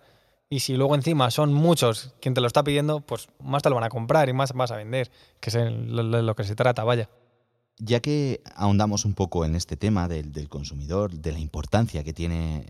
Y 0.52 0.58
si 0.60 0.74
luego 0.74 0.96
encima 0.96 1.30
son 1.30 1.52
muchos 1.52 2.12
quien 2.20 2.34
te 2.34 2.40
lo 2.40 2.48
está 2.48 2.64
pidiendo, 2.64 3.00
pues 3.02 3.28
más 3.40 3.62
te 3.62 3.68
lo 3.68 3.76
van 3.76 3.84
a 3.84 3.88
comprar 3.88 4.28
y 4.28 4.32
más 4.32 4.52
vas 4.52 4.72
a 4.72 4.76
vender, 4.76 5.08
que 5.38 5.50
es 5.50 5.54
lo, 5.54 6.02
lo 6.02 6.34
que 6.34 6.42
se 6.42 6.56
trata, 6.56 6.82
vaya. 6.82 7.08
Ya 7.78 8.00
que 8.00 8.42
ahondamos 8.56 9.04
un 9.04 9.14
poco 9.14 9.44
en 9.44 9.54
este 9.54 9.76
tema 9.76 10.08
del, 10.08 10.48
consumidor, 10.48 11.12
de 11.12 11.30
la 11.30 11.38
importancia 11.38 12.02
que 12.02 12.12
tiene 12.12 12.66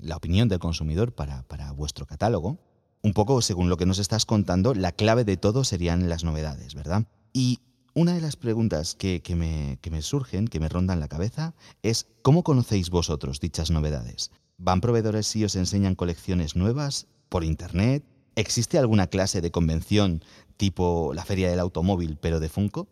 la 0.00 0.16
opinión 0.16 0.48
del 0.48 0.58
consumidor 0.58 1.12
para, 1.12 1.42
para 1.42 1.70
vuestro 1.72 2.06
catálogo, 2.06 2.56
un 3.02 3.12
poco 3.12 3.42
según 3.42 3.68
lo 3.68 3.76
que 3.76 3.84
nos 3.84 3.98
estás 3.98 4.24
contando, 4.24 4.72
la 4.72 4.92
clave 4.92 5.24
de 5.24 5.36
todo 5.36 5.64
serían 5.64 6.08
las 6.08 6.24
novedades, 6.24 6.74
¿verdad? 6.74 7.04
Y 7.34 7.60
una 7.92 8.14
de 8.14 8.22
las 8.22 8.36
preguntas 8.36 8.94
que, 8.94 9.22
me, 9.36 9.78
que 9.82 9.90
me 9.90 10.00
surgen, 10.00 10.48
que 10.48 10.60
me 10.60 10.70
rondan 10.70 10.98
la 10.98 11.08
cabeza, 11.08 11.54
es 11.82 12.06
¿cómo 12.22 12.42
conocéis 12.42 12.88
vosotros 12.88 13.38
dichas 13.38 13.70
novedades? 13.70 14.30
¿Van 14.56 14.80
proveedores 14.80 15.36
y 15.36 15.44
os 15.44 15.54
enseñan 15.56 15.94
colecciones 15.94 16.56
nuevas 16.56 17.06
por 17.28 17.44
internet? 17.44 18.04
¿Existe 18.36 18.78
alguna 18.78 19.08
clase 19.08 19.40
de 19.40 19.50
convención 19.50 20.22
tipo 20.56 21.12
la 21.14 21.24
feria 21.24 21.50
del 21.50 21.60
automóvil 21.60 22.18
pero 22.20 22.40
de 22.40 22.48
Funko? 22.48 22.88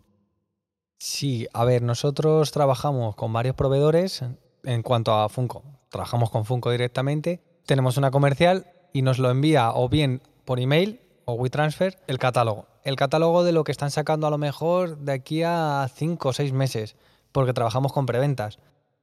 Sí, 0.99 1.47
a 1.53 1.65
ver, 1.65 1.83
nosotros 1.83 2.53
trabajamos 2.53 3.15
con 3.17 3.33
varios 3.33 3.55
proveedores 3.55 4.25
en 4.65 4.83
cuanto 4.83 5.13
a 5.13 5.29
Funko. 5.29 5.63
Trabajamos 5.91 6.31
con 6.31 6.45
Funko 6.45 6.71
directamente. 6.71 7.43
Tenemos 7.67 7.97
una 7.97 8.11
comercial 8.11 8.67
y 8.93 9.03
nos 9.03 9.19
lo 9.19 9.31
envía 9.31 9.73
o 9.73 9.89
bien 9.89 10.23
por 10.45 10.59
email 10.59 11.01
o 11.27 11.35
WeTransfer 11.35 11.99
el 12.07 12.19
catálogo. 12.19 12.67
El 12.83 12.97
catálogo 12.97 13.45
de 13.45 13.53
lo 13.53 13.65
que 13.65 13.73
están 13.73 13.91
sacando 13.91 14.27
a 14.27 14.31
lo 14.31 14.39
mejor 14.39 14.99
de 14.99 15.13
aquí 15.13 15.43
a 15.43 15.91
5 15.95 16.29
o 16.29 16.33
6 16.33 16.53
meses, 16.53 16.97
porque 17.33 17.53
trabajamos 17.53 17.93
con 17.93 18.07
preventas. 18.07 18.59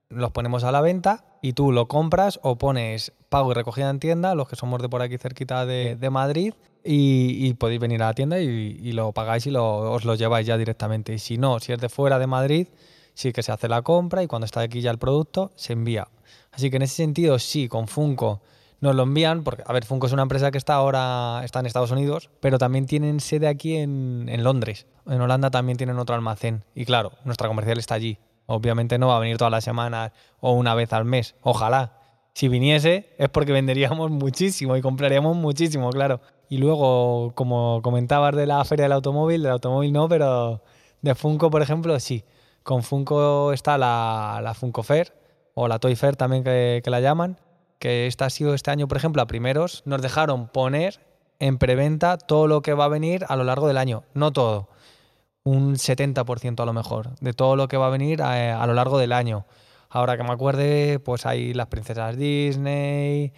Los 0.10 0.32
ponemos 0.32 0.63
a 0.63 0.72
la 0.72 0.82
venta 0.82 1.26
y 1.42 1.54
tú 1.54 1.72
lo 1.72 1.88
compras 1.88 2.39
o 2.44 2.58
pones 2.58 3.13
pago 3.30 3.52
y 3.52 3.54
recogida 3.54 3.89
en 3.89 4.00
tienda, 4.00 4.36
los 4.36 4.48
que 4.48 4.56
somos 4.56 4.82
de 4.82 4.89
por 4.89 5.02
aquí 5.02 5.18
cerquita 5.18 5.66
de, 5.66 6.10
Madrid, 6.12 6.54
y, 6.84 7.54
podéis 7.56 7.80
venir 7.80 8.04
a 8.04 8.08
la 8.08 8.13
tienda 8.13 8.39
y, 8.39 8.92
lo 8.92 9.12
pagáis 9.12 9.48
y 9.48 9.52
lo, 9.52 9.92
os 9.92 10.06
lo 10.06 10.16
lleváis 10.16 10.46
ya 10.48 10.58
directamente. 10.58 11.13
Y 11.13 11.20
si 11.20 11.38
no, 11.38 11.60
si 11.60 11.74
es 11.74 11.80
de 11.80 11.89
fuera 11.89 12.20
de 12.20 12.28
Madrid, 12.28 12.68
sí 13.13 13.34
que 13.34 13.44
se 13.44 13.52
hace 13.52 13.68
la 13.68 13.82
compra 13.82 14.24
y 14.24 14.28
cuando 14.28 14.46
está 14.46 14.62
aquí 14.62 14.82
ya 14.82 14.92
el 14.92 15.00
producto, 15.00 15.52
se 15.56 15.74
envía. 15.74 16.08
Así 16.52 16.70
que 16.70 16.78
en 16.78 16.84
ese 16.84 16.96
sentido, 16.96 17.39
sí, 17.39 17.68
con 17.68 17.88
Funko 17.88 18.42
nos 18.80 18.96
lo 18.96 19.04
envían, 19.04 19.44
porque, 19.44 19.63
a 19.66 19.72
ver, 19.72 19.86
Funko 19.86 20.08
es 20.08 20.13
una 20.13 20.24
empresa 20.24 20.52
que 20.52 20.58
está 20.58 20.76
ahora, 20.76 21.42
está 21.46 21.62
en 21.62 21.66
Estados 21.66 21.92
Unidos, 21.92 22.30
pero 22.42 22.58
también 22.58 22.86
tienen 22.86 23.22
sede 23.22 23.48
aquí 23.48 23.78
en, 23.78 24.28
en 24.28 24.44
Londres. 24.44 24.88
En 25.08 25.22
Holanda 25.22 25.50
también 25.52 25.78
tienen 25.78 25.98
otro 25.98 26.16
almacén. 26.16 26.66
Y 26.76 26.84
claro, 26.84 27.13
nuestra 27.24 27.48
comercial 27.48 27.80
está 27.80 27.96
allí. 27.96 28.20
Obviamente 28.46 28.98
no 28.98 29.08
va 29.08 29.18
a 29.18 29.20
venir 29.20 29.38
todas 29.38 29.52
las 29.52 29.64
semanas 29.64 30.12
o 30.40 30.54
una 30.54 30.76
vez 30.76 30.92
al 30.94 31.06
mes. 31.06 31.36
Ojalá. 31.42 32.00
Si 32.34 32.48
viniese 32.48 33.14
es 33.18 33.30
porque 33.30 33.52
venderíamos 33.52 34.10
muchísimo 34.12 34.76
y 34.76 34.82
compraríamos 34.82 35.36
muchísimo, 35.36 35.90
claro. 35.92 36.20
Y 36.50 36.58
luego, 36.58 37.32
como 37.36 37.82
comentabas 37.82 38.36
de 38.36 38.46
la 38.46 38.64
feria 38.66 38.84
del 38.84 38.92
automóvil, 38.94 39.44
del 39.44 39.52
automóvil 39.52 39.94
no, 39.94 40.08
pero 40.10 40.62
de 41.02 41.16
Funko, 41.16 41.50
por 41.50 41.62
ejemplo, 41.62 42.00
sí. 42.00 42.24
Con 42.64 42.84
Funko 42.84 43.54
está 43.54 43.78
la, 43.78 44.40
la 44.44 44.54
Funko 44.54 44.84
Fair 44.84 45.14
o 45.54 45.68
la 45.68 45.80
Toy 45.80 45.96
Fair 45.96 46.16
también 46.16 46.44
que, 46.44 46.82
que 46.84 46.90
la 46.90 47.02
llaman 47.02 47.38
que 47.84 48.08
esta 48.08 48.26
ha 48.28 48.30
sido 48.30 48.54
este 48.54 48.72
año, 48.72 48.88
por 48.88 48.96
ejemplo, 48.96 49.22
a 49.22 49.26
primeros, 49.26 49.84
nos 49.84 50.02
dejaron 50.02 50.48
poner 50.48 51.02
en 51.40 51.58
preventa 51.58 52.18
todo 52.18 52.48
lo 52.48 52.62
que 52.62 52.74
va 52.74 52.86
a 52.86 52.88
venir 52.88 53.26
a 53.28 53.36
lo 53.36 53.44
largo 53.44 53.68
del 53.68 53.78
año. 53.78 54.06
No 54.14 54.32
todo, 54.32 54.70
un 55.44 55.76
70% 55.76 56.62
a 56.62 56.66
lo 56.66 56.74
mejor, 56.74 57.16
de 57.20 57.34
todo 57.34 57.56
lo 57.56 57.68
que 57.68 57.78
va 57.78 57.88
a 57.88 57.90
venir 57.90 58.22
a, 58.22 58.66
lo 58.66 58.74
largo 58.74 58.98
del 58.98 59.12
año. 59.12 59.46
Ahora 59.90 60.18
que 60.18 60.24
me 60.24 60.32
acuerde, 60.32 61.00
pues 61.00 61.26
hay 61.26 61.54
las 61.54 61.68
princesas 61.68 62.18
Disney, 62.18 63.34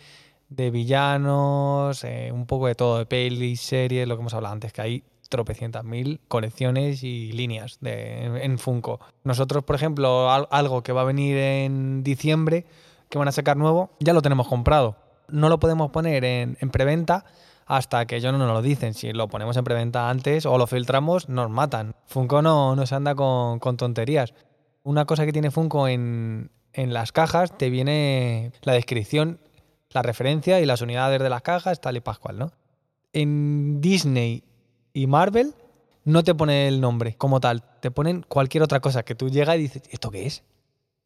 de 0.50 0.72
villanos, 0.72 2.04
eh, 2.04 2.32
un 2.32 2.46
poco 2.46 2.68
de 2.68 2.76
todo, 2.76 3.00
de 3.00 3.06
pelis, 3.06 3.62
series, 3.62 4.08
lo 4.08 4.15
que 4.15 4.22
hemos 4.22 4.34
hablado 4.34 4.54
antes, 4.54 4.72
que 4.72 4.82
hay 4.82 5.04
tropecientas 5.30 5.84
mil 5.84 6.22
colecciones 6.28 7.04
y 7.04 7.32
líneas 7.32 7.78
de, 7.82 8.44
en 8.44 8.58
Funko. 8.58 9.00
Nosotros, 9.24 9.63
por 9.63 9.76
ejemplo, 9.76 10.30
algo 10.32 10.84
que 10.84 10.94
va 10.94 11.02
a 11.02 11.06
venir 11.06 11.38
en 11.38 12.04
diciembre, 12.04 12.65
que 13.10 13.18
van 13.18 13.28
a 13.28 13.32
sacar 13.32 13.58
nuevo, 13.58 13.91
ya 14.00 14.13
lo 14.13 14.22
tenemos 14.22 14.48
comprado. 14.48 14.98
No 15.28 15.50
lo 15.50 15.60
podemos 15.60 15.91
poner 15.91 16.24
en, 16.24 16.56
preventa 16.72 17.26
hasta 17.65 18.06
que 18.06 18.17
ellos 18.17 18.32
no 18.32 18.39
nos 18.39 18.51
lo 18.51 18.62
dicen. 18.62 18.93
Si 18.93 19.12
lo 19.12 19.28
ponemos 19.28 19.58
en 19.58 19.63
preventa 19.63 20.10
antes 20.10 20.45
o 20.45 20.58
lo 20.58 20.67
filtramos, 20.67 21.30
nos 21.30 21.49
matan. 21.49 21.95
Funko 22.06 22.41
no, 22.41 22.75
no 22.75 22.86
se 22.86 22.95
anda 22.95 23.15
con, 23.15 23.60
tonterías. 23.78 24.34
Una 24.84 25.06
cosa 25.06 25.25
que 25.25 25.34
tiene 25.34 25.51
Funko 25.51 25.88
en, 25.88 26.51
en 26.73 26.93
las 26.93 27.12
cajas, 27.12 27.58
te 27.58 27.69
viene 27.69 28.51
la 28.62 28.73
descripción, 28.73 29.39
la 29.89 30.04
referencia 30.04 30.60
y 30.60 30.65
las 30.65 30.82
unidades 30.82 31.21
de 31.21 31.30
las 31.30 31.41
cajas, 31.41 31.82
tal 31.82 31.97
y 31.97 32.01
pascual, 32.01 32.38
¿no? 32.38 32.51
En 33.13 33.82
Disney 33.82 34.43
y 34.93 35.08
Marvel 35.08 35.56
no 36.04 36.23
te 36.23 36.36
pone 36.36 36.67
el 36.67 36.82
nombre 36.82 37.15
como 37.15 37.39
tal, 37.39 37.63
te 37.80 37.89
ponen 37.89 38.23
cualquier 38.28 38.63
otra 38.63 38.80
cosa 38.80 39.04
que 39.04 39.15
tú 39.15 39.30
llegas 39.30 39.56
y 39.56 39.62
dices, 39.62 39.84
¿esto 39.89 40.12
qué 40.12 40.28
es? 40.28 40.43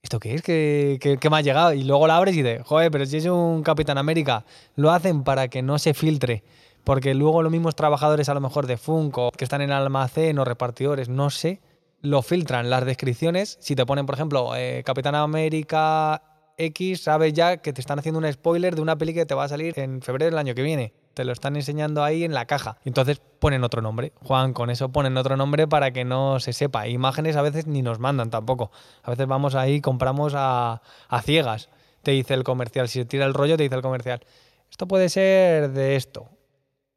¿Esto 0.01 0.19
qué 0.19 0.35
es? 0.35 0.41
¿Qué, 0.41 1.29
me 1.29 1.37
ha 1.37 1.41
llegado? 1.41 1.73
Y 1.73 1.83
luego 1.83 2.07
la 2.07 2.17
abres 2.17 2.35
y 2.35 2.41
dices, 2.41 2.61
joder, 2.65 2.91
pero 2.91 3.05
si 3.05 3.17
es 3.17 3.25
un 3.25 3.63
Capitán 3.63 3.97
América, 3.97 4.45
lo 4.75 4.91
hacen 4.91 5.23
para 5.23 5.47
que 5.47 5.61
no 5.61 5.79
se 5.79 5.93
filtre. 5.93 6.43
Porque 6.83 7.13
luego 7.13 7.43
los 7.43 7.51
mismos 7.51 7.75
trabajadores 7.75 8.29
a 8.29 8.33
lo 8.33 8.41
mejor 8.41 8.65
de 8.65 8.77
Funko, 8.77 9.31
que 9.31 9.43
están 9.43 9.61
en 9.61 9.71
almacén 9.71 10.39
o 10.39 10.45
repartidores, 10.45 11.09
no 11.09 11.29
sé, 11.29 11.61
lo 12.01 12.21
filtran 12.21 12.69
las 12.69 12.85
descripciones. 12.85 13.57
Si 13.59 13.75
te 13.75 13.85
ponen, 13.85 14.05
por 14.05 14.15
ejemplo, 14.15 14.55
eh, 14.55 14.83
Capitán 14.85 15.15
América 15.15 16.23
X, 16.57 17.01
sabes 17.01 17.33
ya 17.33 17.57
que 17.57 17.73
te 17.73 17.81
están 17.81 17.99
haciendo 17.99 18.19
un 18.19 18.31
spoiler 18.31 18.75
de 18.75 18.81
una 18.81 18.97
peli 18.97 19.13
que 19.13 19.25
te 19.25 19.35
va 19.35 19.43
a 19.43 19.49
salir 19.49 19.77
en 19.77 20.01
febrero 20.01 20.31
del 20.31 20.39
año 20.39 20.55
que 20.55 20.61
viene 20.61 20.93
te 21.13 21.23
lo 21.25 21.31
están 21.31 21.55
enseñando 21.55 22.03
ahí 22.03 22.23
en 22.23 22.33
la 22.33 22.45
caja. 22.45 22.77
Entonces 22.85 23.21
ponen 23.39 23.63
otro 23.63 23.81
nombre. 23.81 24.13
Juan, 24.23 24.53
con 24.53 24.69
eso 24.69 24.89
ponen 24.89 25.17
otro 25.17 25.37
nombre 25.37 25.67
para 25.67 25.91
que 25.91 26.05
no 26.05 26.39
se 26.39 26.53
sepa. 26.53 26.87
Imágenes 26.87 27.35
a 27.35 27.41
veces 27.41 27.67
ni 27.67 27.81
nos 27.81 27.99
mandan 27.99 28.29
tampoco. 28.29 28.71
A 29.03 29.11
veces 29.11 29.27
vamos 29.27 29.55
ahí, 29.55 29.81
compramos 29.81 30.33
a, 30.35 30.81
ciegas. 31.23 31.69
Te 32.03 32.11
dice 32.11 32.33
el 32.33 32.43
comercial, 32.43 32.87
si 32.87 32.99
se 32.99 33.05
tira 33.05 33.25
el 33.25 33.33
rollo, 33.33 33.57
te 33.57 33.63
dice 33.63 33.75
el 33.75 33.81
comercial, 33.81 34.21
esto 34.69 34.87
puede 34.87 35.09
ser 35.09 35.71
de 35.71 35.95
esto. 35.95 36.29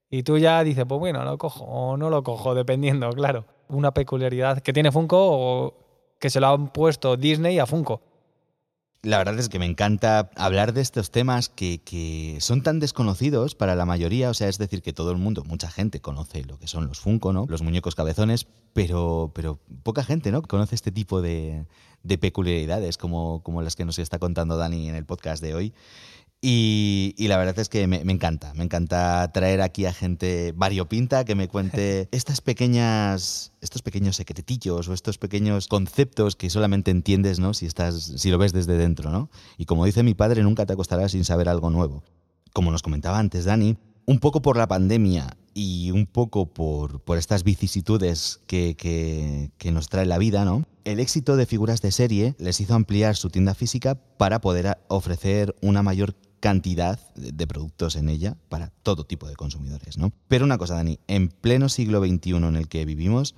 Y 0.09 0.23
tú 0.23 0.39
ya 0.39 0.63
dices, 0.63 0.85
pues 0.87 0.99
bueno, 0.99 1.25
lo 1.25 1.39
cojo 1.39 1.65
o 1.65 1.97
no 1.97 2.11
lo 2.11 2.23
cojo, 2.23 2.55
dependiendo, 2.55 3.11
claro. 3.11 3.47
Una 3.69 3.93
peculiaridad 3.93 4.61
que 4.61 4.73
tiene 4.73 4.93
Funko 4.93 5.19
o 5.19 5.75
que 6.21 6.31
se 6.31 6.39
lo 6.39 6.49
han 6.49 6.69
puesto 6.69 7.17
Disney 7.17 7.59
a 7.59 7.67
Funko. 7.67 8.12
La 9.05 9.19
verdad 9.19 9.37
es 9.37 9.49
que 9.49 9.59
me 9.59 9.67
encanta 9.67 10.31
hablar 10.37 10.73
de 10.73 10.81
estos 10.81 11.11
temas 11.11 11.49
que, 11.49 12.37
son 12.39 12.63
tan 12.63 12.79
desconocidos 12.79 13.57
para 13.57 13.75
la 13.75 13.85
mayoría, 13.85 14.31
o 14.31 14.35
sea, 14.35 14.49
es 14.49 14.59
decir, 14.59 14.81
que 14.81 14.93
todo 14.93 15.11
el 15.11 15.17
mundo, 15.17 15.43
mucha 15.43 15.69
gente 15.69 16.01
conoce 16.01 16.45
lo 16.45 16.57
que 16.57 16.69
son 16.69 16.87
los 16.87 17.01
Funko, 17.01 17.33
¿no? 17.33 17.47
Los 17.49 17.63
muñecos 17.63 17.97
cabezones, 17.97 18.47
pero, 18.73 19.33
pero 19.35 19.59
poca 19.83 20.05
gente, 20.05 20.31
¿no? 20.31 20.41
Conoce 20.43 20.77
este 20.77 20.93
tipo 20.93 21.21
de, 21.21 21.67
de 22.05 22.17
peculiaridades 22.17 22.97
como, 22.97 23.43
como 23.43 23.61
las 23.63 23.75
que 23.75 23.85
nos 23.85 23.99
está 23.99 24.21
contando 24.21 24.57
Dani 24.57 24.89
en 24.89 24.95
el 24.95 25.05
podcast 25.05 25.43
de 25.43 25.57
hoy. 25.57 25.75
Y, 26.45 27.15
la 27.29 27.37
verdad 27.37 27.57
es 27.61 27.69
que 27.69 27.87
me, 27.87 27.99
encanta, 27.99 28.53
me 28.55 28.65
encanta 28.65 29.31
traer 29.33 29.61
aquí 29.61 29.87
a 29.87 29.93
gente 29.93 30.53
variopinta 30.57 31.25
que 31.25 31.37
me 31.37 31.47
cuente 31.47 32.09
estas 32.13 32.41
pequeñas, 32.41 33.53
estos 33.61 33.83
pequeños 33.83 34.17
secretillos 34.17 34.89
o 34.89 34.93
estos 34.93 35.19
pequeños 35.19 35.69
conceptos 35.69 36.35
que 36.35 36.51
solamente 36.51 36.91
entiendes, 36.91 37.39
¿no? 37.39 37.55
Si 37.55 37.67
estás, 37.67 38.15
si 38.17 38.29
lo 38.33 38.39
ves 38.39 38.53
desde 38.53 38.77
dentro, 38.77 39.11
¿no? 39.11 39.31
Y 39.57 39.67
como 39.67 39.85
dice 39.85 40.03
mi 40.03 40.15
padre, 40.15 40.43
nunca 40.43 40.67
te 40.67 40.73
acostarás 40.73 41.13
sin 41.13 41.25
saber 41.25 41.49
algo 41.49 41.71
nuevo. 41.71 42.03
Como 42.53 42.73
nos 42.73 42.83
comentaba 42.83 43.21
antes 43.21 43.45
Dani, 43.45 43.77
un 44.07 44.19
poco 44.19 44.43
por 44.43 44.57
la 44.57 44.67
pandemia 44.67 45.37
y 45.55 45.93
un 45.93 46.07
poco 46.07 46.47
por, 46.47 47.03
por 47.03 47.19
estas 47.19 47.45
vicisitudes 47.45 48.41
que, 48.49 48.75
que, 48.75 49.53
que, 49.59 49.71
nos 49.71 49.89
trae 49.89 50.07
la 50.07 50.19
vida, 50.19 50.45
¿no? 50.45 50.65
El 50.85 50.99
éxito 50.99 51.37
de 51.37 51.47
figuras 51.47 51.83
de 51.83 51.93
serie 51.93 52.35
les 52.39 52.61
hizo 52.61 52.75
ampliar 52.75 53.15
su 53.15 53.31
tienda 53.31 53.55
física 53.55 53.95
para 53.95 54.41
poder 54.41 54.79
ofrecer 54.89 55.55
una 55.61 55.85
mayor 55.85 56.17
cantidad 56.43 56.99
de 57.15 57.47
productos 57.47 57.95
en 57.95 58.09
ella 58.09 58.37
para 58.49 58.71
todo 58.83 59.05
tipo 59.05 59.29
de 59.29 59.37
consumidores. 59.37 59.97
¿no? 59.97 60.13
Pero 60.27 60.45
una 60.45 60.59
cosa, 60.59 60.75
Dani, 60.75 60.99
en 61.07 61.29
pleno 61.29 61.69
siglo 61.69 62.05
XXI 62.05 62.35
en 62.35 62.57
el 62.57 62.67
que 62.67 62.85
vivimos, 62.85 63.37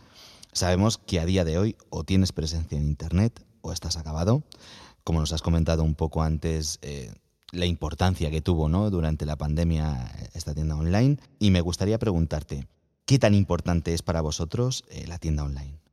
sabemos 0.53 0.97
que 0.97 1.21
a 1.21 1.27
día 1.27 1.45
de 1.45 1.59
hoy 1.59 1.77
o 1.91 2.05
tienes 2.05 2.33
presencia 2.33 2.79
en 2.79 2.87
Internet 2.87 3.45
o 3.61 3.73
estás 3.73 3.99
acabado. 3.99 4.43
Como 5.05 5.21
nos 5.21 5.35
has 5.35 5.43
comentado 5.43 5.85
un 5.85 5.95
poco 5.95 6.23
antes, 6.23 6.79
eh, 6.81 7.13
la 7.53 7.67
importancia 7.67 8.31
que 8.31 8.41
tuvo 8.41 8.71
¿no? 8.71 8.89
durante 8.89 9.27
la 9.27 9.37
pandemia 9.37 10.11
esta 10.33 10.55
tienda 10.55 10.75
online. 10.75 11.19
Y 11.39 11.51
me 11.51 11.61
gustaría 11.61 11.99
preguntarte, 11.99 12.67
¿qué 13.05 13.19
tan 13.19 13.35
importante 13.35 13.93
es 13.93 14.01
para 14.01 14.23
vosotros 14.23 14.83
eh, 14.89 15.07
la 15.07 15.19
tienda 15.19 15.45
online? 15.45 15.84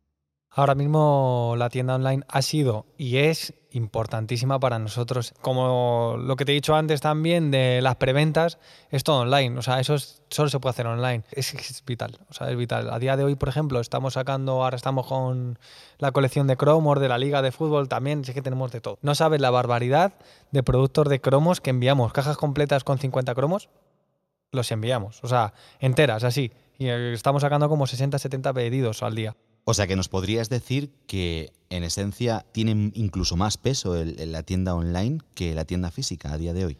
Ahora 0.53 0.75
mismo 0.75 1.55
la 1.57 1.69
tienda 1.69 1.95
online 1.95 2.23
ha 2.27 2.41
sido 2.41 2.85
y 2.97 3.17
es 3.17 3.53
importantísima 3.71 4.59
para 4.59 4.79
nosotros. 4.79 5.33
Como 5.39 6.17
lo 6.19 6.35
que 6.35 6.43
te 6.43 6.51
he 6.51 6.55
dicho 6.55 6.75
antes 6.75 6.99
también 6.99 7.51
de 7.51 7.81
las 7.81 7.95
preventas, 7.95 8.59
es 8.89 9.05
todo 9.05 9.21
online. 9.21 9.57
O 9.57 9.61
sea, 9.61 9.79
eso 9.79 9.95
solo 10.29 10.49
se 10.49 10.59
puede 10.59 10.71
hacer 10.71 10.87
online. 10.87 11.23
Es, 11.31 11.83
vital. 11.85 12.19
O 12.29 12.33
sea, 12.33 12.49
es 12.51 12.57
vital. 12.57 12.89
A 12.91 12.99
día 12.99 13.15
de 13.15 13.23
hoy, 13.23 13.35
por 13.35 13.47
ejemplo, 13.47 13.79
estamos 13.79 14.15
sacando, 14.15 14.61
ahora 14.63 14.75
estamos 14.75 15.07
con 15.07 15.57
la 15.99 16.11
colección 16.11 16.47
de 16.47 16.57
cromos 16.57 16.99
de 16.99 17.07
la 17.07 17.17
Liga 17.17 17.41
de 17.41 17.53
Fútbol 17.53 17.87
también. 17.87 18.25
Sí 18.25 18.33
que 18.33 18.41
tenemos 18.41 18.73
de 18.73 18.81
todo. 18.81 18.99
No 19.01 19.15
sabes 19.15 19.39
la 19.39 19.51
barbaridad 19.51 20.15
de 20.51 20.63
productos 20.63 21.07
de 21.07 21.21
cromos 21.21 21.61
que 21.61 21.69
enviamos. 21.69 22.11
Cajas 22.11 22.35
completas 22.35 22.83
con 22.83 22.97
50 22.99 23.33
cromos, 23.35 23.69
los 24.51 24.69
enviamos. 24.71 25.23
O 25.23 25.29
sea, 25.29 25.53
enteras, 25.79 26.25
así. 26.25 26.51
Y 26.77 26.89
eh, 26.89 27.13
estamos 27.13 27.41
sacando 27.41 27.69
como 27.69 27.87
60, 27.87 28.19
70 28.19 28.51
pedidos 28.51 29.01
al 29.01 29.15
día. 29.15 29.37
O 29.63 29.73
sea 29.73 29.87
que 29.87 29.95
nos 29.95 30.09
podrías 30.09 30.49
decir 30.49 30.91
que 31.07 31.53
en 31.69 31.83
esencia 31.83 32.45
tiene 32.51 32.91
incluso 32.95 33.37
más 33.37 33.57
peso 33.57 33.95
el, 33.95 34.31
la 34.31 34.43
tienda 34.43 34.75
online 34.75 35.19
que 35.35 35.53
la 35.53 35.65
tienda 35.65 35.91
física 35.91 36.33
a 36.33 36.37
día 36.37 36.53
de 36.53 36.65
hoy. 36.65 36.77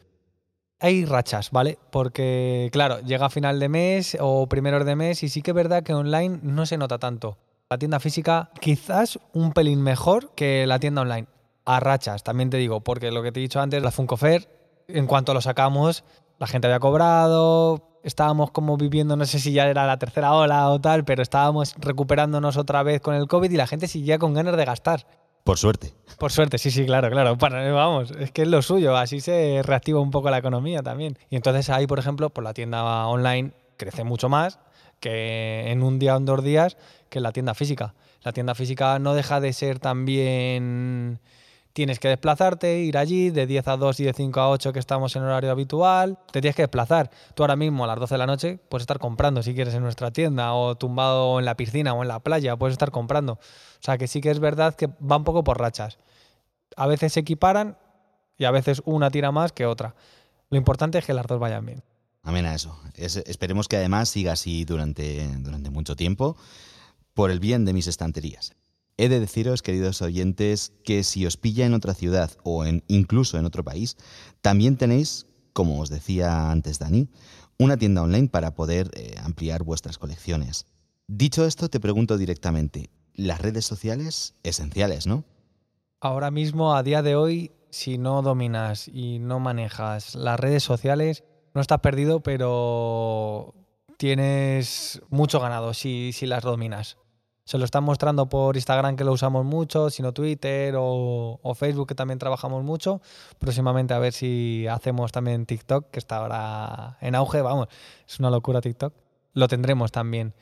Hay 0.80 1.06
rachas, 1.06 1.52
¿vale? 1.52 1.78
Porque, 1.92 2.70
claro, 2.72 3.00
llega 3.02 3.28
a 3.28 3.30
final 3.30 3.60
de 3.60 3.70
mes 3.70 4.18
o 4.20 4.48
primeros 4.48 4.84
de 4.84 4.96
mes 4.96 5.22
y 5.22 5.30
sí 5.30 5.44
que 5.44 5.52
es 5.52 5.56
verdad 5.56 5.84
que 5.84 5.94
online 5.94 6.40
no 6.42 6.66
se 6.66 6.78
nota 6.78 6.98
tanto. 6.98 7.38
La 7.70 7.78
tienda 7.78 8.00
física 8.00 8.50
quizás 8.60 9.20
un 9.32 9.54
pelín 9.54 9.82
mejor 9.82 10.34
que 10.34 10.66
la 10.66 10.80
tienda 10.80 11.04
online. 11.04 11.28
A 11.66 11.80
rachas, 11.80 12.24
también 12.24 12.50
te 12.50 12.58
digo, 12.58 12.82
porque 12.82 13.12
lo 13.12 13.22
que 13.22 13.32
te 13.32 13.40
he 13.40 13.44
dicho 13.44 13.62
antes, 13.62 13.84
la 13.84 13.92
Funko 13.92 14.18
Fair, 14.18 14.50
en 14.88 15.06
cuanto 15.06 15.36
lo 15.36 15.42
sacamos, 15.42 16.04
la 16.40 16.48
gente 16.48 16.68
había 16.68 16.80
cobrado, 16.80 17.91
estábamos 18.04 18.52
como 18.52 18.78
viviendo, 18.78 19.16
no 19.16 19.26
sé 19.26 19.40
si 19.40 19.54
ya 19.54 19.68
era 19.68 19.86
la 19.86 19.98
tercera 19.98 20.34
ola 20.34 20.70
o 20.70 20.80
tal, 20.80 21.04
pero 21.06 21.22
estábamos 21.22 21.76
recuperándonos 21.78 22.58
otra 22.58 22.84
vez 22.84 23.02
con 23.02 23.16
el 23.16 23.28
COVID 23.28 23.52
y 23.52 23.58
la 23.58 23.68
gente 23.68 23.88
seguía 23.88 24.20
con 24.20 24.34
ganas 24.34 24.56
de 24.58 24.66
gastar. 24.66 25.06
Por 25.44 25.58
suerte. 25.58 25.94
Por 26.20 26.32
suerte, 26.32 26.58
sí, 26.58 26.70
sí, 26.70 26.86
claro, 26.86 27.10
claro. 27.10 27.36
vamos, 27.36 28.12
es 28.12 28.32
que 28.32 28.44
es 28.44 28.48
lo 28.48 28.62
suyo, 28.62 28.96
así 28.96 29.22
se 29.22 29.62
reactiva 29.64 30.00
un 30.00 30.12
poco 30.12 30.30
la 30.30 30.38
economía 30.38 30.84
también. 30.84 31.18
Y 31.30 31.36
entonces 31.36 31.70
ahí, 31.70 31.88
por 31.88 31.98
ejemplo, 31.98 32.30
por 32.30 32.44
la 32.44 32.54
tienda 32.54 33.08
online 33.08 33.54
crece 33.78 34.04
mucho 34.04 34.30
más 34.30 34.60
que 35.00 35.72
en 35.72 35.82
un 35.82 35.98
día 35.98 36.14
o 36.14 36.18
en 36.18 36.26
dos 36.26 36.44
días 36.44 36.78
que 37.10 37.20
en 37.20 37.24
la 37.24 37.32
tienda 37.32 37.56
física. 37.56 37.96
La 38.22 38.34
tienda 38.34 38.54
física 38.54 39.00
no 39.00 39.16
deja 39.16 39.40
de 39.40 39.52
ser 39.52 39.80
también 39.80 41.20
tienes 41.74 42.00
que 42.00 42.08
desplazarte, 42.08 42.80
ir 42.80 42.98
allí 42.98 43.30
de 43.30 43.48
10 43.48 43.68
a 43.68 43.78
2 43.78 44.00
y 44.00 44.04
de 44.06 44.14
5 44.14 44.40
a 44.40 44.50
8 44.50 44.74
que 44.74 44.80
estamos 44.80 45.16
en 45.16 45.24
horario 45.24 45.52
habitual, 45.52 46.18
te 46.32 46.42
tienes 46.42 46.56
que 46.56 46.64
desplazar. 46.64 47.10
Tú 47.36 47.44
ahora 47.44 47.56
mismo 47.56 47.84
a 47.84 47.88
las 47.88 48.00
12 48.00 48.14
de 48.14 48.18
la 48.18 48.26
noche 48.26 48.60
puedes 48.70 48.84
estar 48.84 49.00
comprando 49.00 49.44
si 49.44 49.54
quieres 49.54 49.74
en 49.74 49.84
nuestra 49.84 50.12
tienda 50.12 50.54
o 50.54 50.76
tumbado 50.76 51.40
en 51.40 51.46
la 51.46 51.56
piscina 51.56 51.94
o 51.94 52.02
en 52.02 52.08
la 52.08 52.20
playa, 52.20 52.56
puedes 52.56 52.74
estar 52.74 52.92
comprando. 52.92 53.34
O 53.34 53.40
sea 53.84 53.98
que 53.98 54.08
sí 54.08 54.22
que 54.22 54.32
es 54.32 54.40
verdad 54.40 54.76
que 54.76 54.88
va 54.88 55.18
un 55.18 55.24
poco 55.24 55.44
por 55.44 55.60
rachas. 55.60 55.98
A 56.76 56.88
veces 56.88 57.14
se 57.14 57.22
equiparan 57.22 57.78
y 58.38 58.46
a 58.46 58.52
veces 58.52 58.82
una 58.86 59.10
tira 59.10 59.32
más 59.32 59.52
que 59.52 59.66
otra. 59.66 59.96
Lo 60.50 60.58
importante 60.58 60.98
es 60.98 61.06
que 61.06 61.14
las 61.14 61.26
dos 61.26 61.40
vayan 61.40 61.66
bien. 61.66 61.84
Amén 62.24 62.46
a 62.46 62.54
eso. 62.54 62.78
esperemos 62.96 63.68
que 63.68 63.78
además 63.78 64.10
siga 64.10 64.34
así 64.34 64.64
durante, 64.64 65.28
durante 65.40 65.70
mucho 65.70 65.96
tiempo 65.96 66.38
por 67.14 67.32
el 67.32 67.40
bien 67.40 67.66
de 67.66 67.74
mis 67.74 67.88
estanterías. 67.88 68.54
He 68.98 69.10
de 69.10 69.20
deciros, 69.20 69.62
queridos 69.62 70.02
oyentes, 70.02 70.74
que 70.84 71.04
si 71.04 71.26
os 71.26 71.38
pilla 71.38 71.66
en 71.66 71.74
otra 71.74 71.94
ciudad 71.94 72.32
o 72.44 72.64
incluso 72.88 73.38
en 73.38 73.46
otro 73.46 73.64
país, 73.64 73.98
también 74.42 74.78
tenéis, 74.78 75.28
como 75.54 75.80
os 75.80 75.90
decía 75.90 76.52
antes 76.52 76.80
Dani, 76.80 77.10
una 77.58 77.78
tienda 77.78 78.04
online 78.04 78.28
para 78.28 78.54
poder 78.54 78.92
eh, 78.94 79.16
ampliar 79.24 79.64
vuestras 79.64 79.98
colecciones. 79.98 80.66
Dicho 81.08 81.46
esto, 81.46 81.70
te 81.70 81.80
pregunto 81.80 82.18
directamente, 82.18 82.90
las 83.14 83.42
redes 83.42 83.66
sociales 83.66 84.36
esenciales, 84.44 85.08
¿no? 85.08 85.26
Ahora 86.00 86.32
mismo, 86.32 86.76
a 86.76 86.84
día 86.84 87.02
de 87.02 87.16
hoy, 87.16 87.52
si 87.70 87.98
no 87.98 88.22
dominas 88.22 88.88
y 88.88 89.20
no 89.20 89.40
manejas 89.40 90.16
las 90.16 90.40
redes 90.40 90.64
sociales, 90.64 91.24
no 91.54 91.62
estás 91.62 91.80
perdido, 91.80 92.22
pero 92.22 93.54
tienes 93.98 95.02
mucho 95.10 95.40
ganado 95.40 95.74
si 95.74 96.14
las 96.22 96.44
dominas 96.44 96.98
se 97.52 97.58
lo 97.58 97.66
están 97.66 97.84
mostrando 97.84 98.30
por 98.30 98.56
Instagram 98.56 98.96
que 98.96 99.04
lo 99.04 99.12
usamos 99.12 99.44
mucho, 99.44 99.90
sino 99.90 100.14
Twitter 100.14 100.74
o, 100.78 101.54
Facebook 101.54 101.90
que 101.90 101.96
también 101.96 102.18
trabajamos 102.18 102.64
mucho. 102.64 103.02
Próximamente 103.40 103.94
a 103.94 104.00
ver 104.00 104.14
si 104.14 104.68
hacemos 104.68 105.12
también 105.12 105.46
TikTok, 105.46 105.92
que 105.92 106.00
está 106.00 106.20
ahora 106.20 106.98
en 107.02 107.14
auge, 107.14 107.42
vamos, 107.42 107.68
es 108.08 108.20
una 108.22 108.30
locura 108.30 108.62
TikTok. 108.62 108.94
Lo 109.34 109.50
tendremos 109.50 109.92
también. 109.92 110.34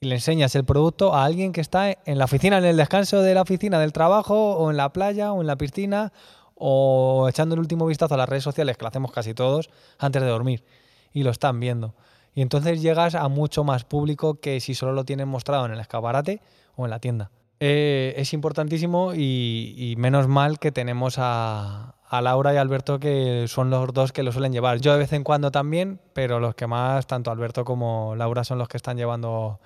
Y 0.00 0.08
le 0.08 0.16
enseñas 0.16 0.56
el 0.56 0.64
producto 0.64 1.14
a 1.14 1.24
alguien 1.24 1.52
que 1.52 1.60
está 1.60 1.92
en 2.04 2.18
la 2.18 2.24
oficina, 2.24 2.58
en 2.58 2.64
el 2.64 2.76
descanso 2.76 3.22
de 3.22 3.34
la 3.34 3.42
oficina 3.42 3.78
del 3.78 3.92
trabajo, 3.92 4.56
o 4.56 4.68
en 4.68 4.76
la 4.76 4.92
playa, 4.92 5.32
o 5.32 5.40
en 5.42 5.46
la 5.46 5.54
piscina, 5.54 6.12
o 6.56 7.28
echando 7.28 7.54
el 7.54 7.60
último 7.60 7.86
vistazo 7.86 8.14
a 8.14 8.16
las 8.16 8.28
redes 8.28 8.42
sociales, 8.42 8.76
que 8.76 8.82
lo 8.82 8.88
hacemos 8.88 9.12
casi 9.12 9.34
todos, 9.34 9.70
antes 10.00 10.20
de 10.20 10.26
dormir. 10.26 10.64
Y 11.12 11.22
lo 11.22 11.30
están 11.30 11.60
viendo. 11.60 11.94
Y 12.36 12.42
entonces 12.42 12.82
llegas 12.82 13.14
a 13.14 13.26
mucho 13.28 13.64
más 13.64 13.84
público 13.84 14.40
que 14.40 14.60
si 14.60 14.74
solo 14.74 14.92
lo 14.92 15.06
tienen 15.06 15.26
mostrado 15.26 15.64
en 15.64 15.72
el 15.72 15.80
escaparate 15.80 16.42
o 16.76 16.84
en 16.84 16.90
la 16.90 17.00
tienda. 17.00 17.30
Eh, 17.60 18.12
es 18.18 18.34
importantísimo 18.34 19.14
y, 19.14 19.94
menos 19.96 20.28
mal 20.28 20.58
que 20.58 20.70
tenemos 20.70 21.14
a, 21.16 21.94
Laura 22.12 22.52
y 22.52 22.58
Alberto 22.58 23.00
que 23.00 23.46
son 23.48 23.70
los 23.70 23.90
dos 23.94 24.12
que 24.12 24.22
lo 24.22 24.32
suelen 24.32 24.52
llevar. 24.52 24.80
Yo 24.80 24.92
de 24.92 24.98
vez 24.98 25.14
en 25.14 25.24
cuando 25.24 25.50
también, 25.50 25.98
pero 26.12 26.38
los 26.38 26.54
que 26.54 26.66
más, 26.66 27.06
tanto 27.06 27.30
Alberto 27.30 27.64
como 27.64 28.14
Laura, 28.16 28.44
son 28.44 28.58
los 28.58 28.68
que 28.68 28.76
están 28.76 28.98
llevando 28.98 29.58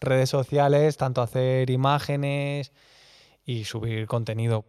redes 0.00 0.30
sociales, 0.30 0.96
tanto 0.96 1.20
hacer 1.20 1.68
imágenes 1.68 2.72
y 3.44 3.64
subir 3.64 4.06
contenido. 4.06 4.64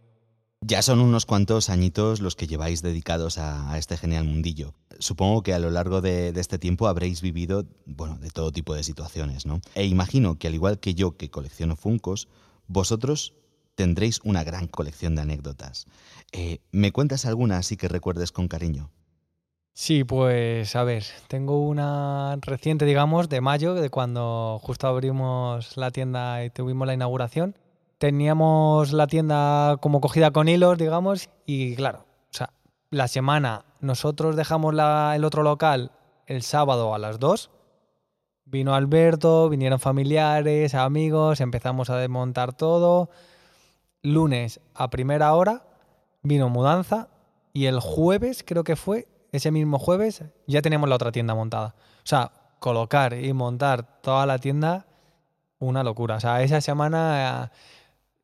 Ya 0.68 0.82
son 0.82 0.98
unos 0.98 1.26
cuantos 1.26 1.70
añitos 1.70 2.18
los 2.18 2.34
que 2.34 2.48
lleváis 2.48 2.82
dedicados 2.82 3.38
a, 3.38 3.78
este 3.78 3.96
genial 3.96 4.24
mundillo. 4.24 4.74
Supongo 4.98 5.44
que 5.44 5.54
a 5.54 5.60
lo 5.60 5.70
largo 5.70 6.00
de, 6.00 6.30
este 6.30 6.58
tiempo 6.58 6.88
habréis 6.88 7.22
vivido, 7.22 7.66
bueno, 7.84 8.18
de 8.18 8.30
todo 8.30 8.50
tipo 8.50 8.74
de 8.74 8.82
situaciones, 8.82 9.46
¿no? 9.46 9.60
E 9.76 9.86
imagino 9.86 10.40
que 10.40 10.48
al 10.48 10.56
igual 10.56 10.80
que 10.80 10.96
yo 10.96 11.16
que 11.16 11.30
colecciono 11.30 11.76
Funcos, 11.76 12.26
vosotros 12.66 13.34
tendréis 13.76 14.20
una 14.24 14.42
gran 14.42 14.66
colección 14.66 15.14
de 15.14 15.22
anécdotas. 15.22 15.86
Eh, 16.32 16.58
¿Me 16.72 16.90
cuentas 16.90 17.26
alguna 17.26 17.58
así 17.58 17.76
que 17.76 17.86
recuerdes 17.86 18.32
con 18.32 18.48
cariño? 18.48 18.90
Sí, 19.72 20.02
pues 20.02 20.74
a 20.74 20.82
ver, 20.82 21.04
tengo 21.28 21.64
una 21.64 22.38
reciente, 22.40 22.86
digamos, 22.86 23.28
de 23.28 23.40
mayo, 23.40 23.74
de 23.74 23.88
cuando 23.88 24.58
justo 24.60 24.88
abrimos 24.88 25.76
la 25.76 25.92
tienda 25.92 26.44
y 26.44 26.50
tuvimos 26.50 26.88
la 26.88 26.94
inauguración 26.94 27.54
teníamos 27.98 28.92
la 28.92 29.06
tienda 29.06 29.76
como 29.80 30.00
cogida 30.00 30.30
con 30.30 30.48
hilos, 30.48 30.78
digamos, 30.78 31.30
y 31.46 31.76
claro, 31.76 32.04
o 32.30 32.32
sea, 32.34 32.50
la 32.90 33.08
semana 33.08 33.64
nosotros 33.80 34.36
dejamos 34.36 34.74
el 34.74 35.24
otro 35.24 35.42
local 35.42 35.92
el 36.26 36.42
sábado 36.42 36.94
a 36.94 36.98
las 36.98 37.18
2. 37.18 37.50
Vino 38.44 38.74
Alberto, 38.74 39.48
vinieron 39.48 39.80
familiares, 39.80 40.74
amigos, 40.74 41.40
empezamos 41.40 41.90
a 41.90 41.96
desmontar 41.96 42.52
todo. 42.52 43.10
Lunes 44.02 44.60
a 44.74 44.88
primera 44.88 45.34
hora 45.34 45.64
vino 46.22 46.48
mudanza 46.48 47.08
y 47.52 47.66
el 47.66 47.80
jueves, 47.80 48.44
creo 48.46 48.64
que 48.64 48.76
fue, 48.76 49.08
ese 49.32 49.50
mismo 49.50 49.78
jueves, 49.78 50.22
ya 50.46 50.62
teníamos 50.62 50.88
la 50.88 50.94
otra 50.96 51.12
tienda 51.12 51.34
montada. 51.34 51.74
O 51.98 52.06
sea, 52.06 52.32
colocar 52.60 53.14
y 53.14 53.32
montar 53.32 54.00
toda 54.00 54.26
la 54.26 54.38
tienda, 54.38 54.86
una 55.58 55.82
locura. 55.82 56.16
O 56.16 56.20
sea, 56.20 56.42
esa 56.42 56.60
semana 56.60 57.50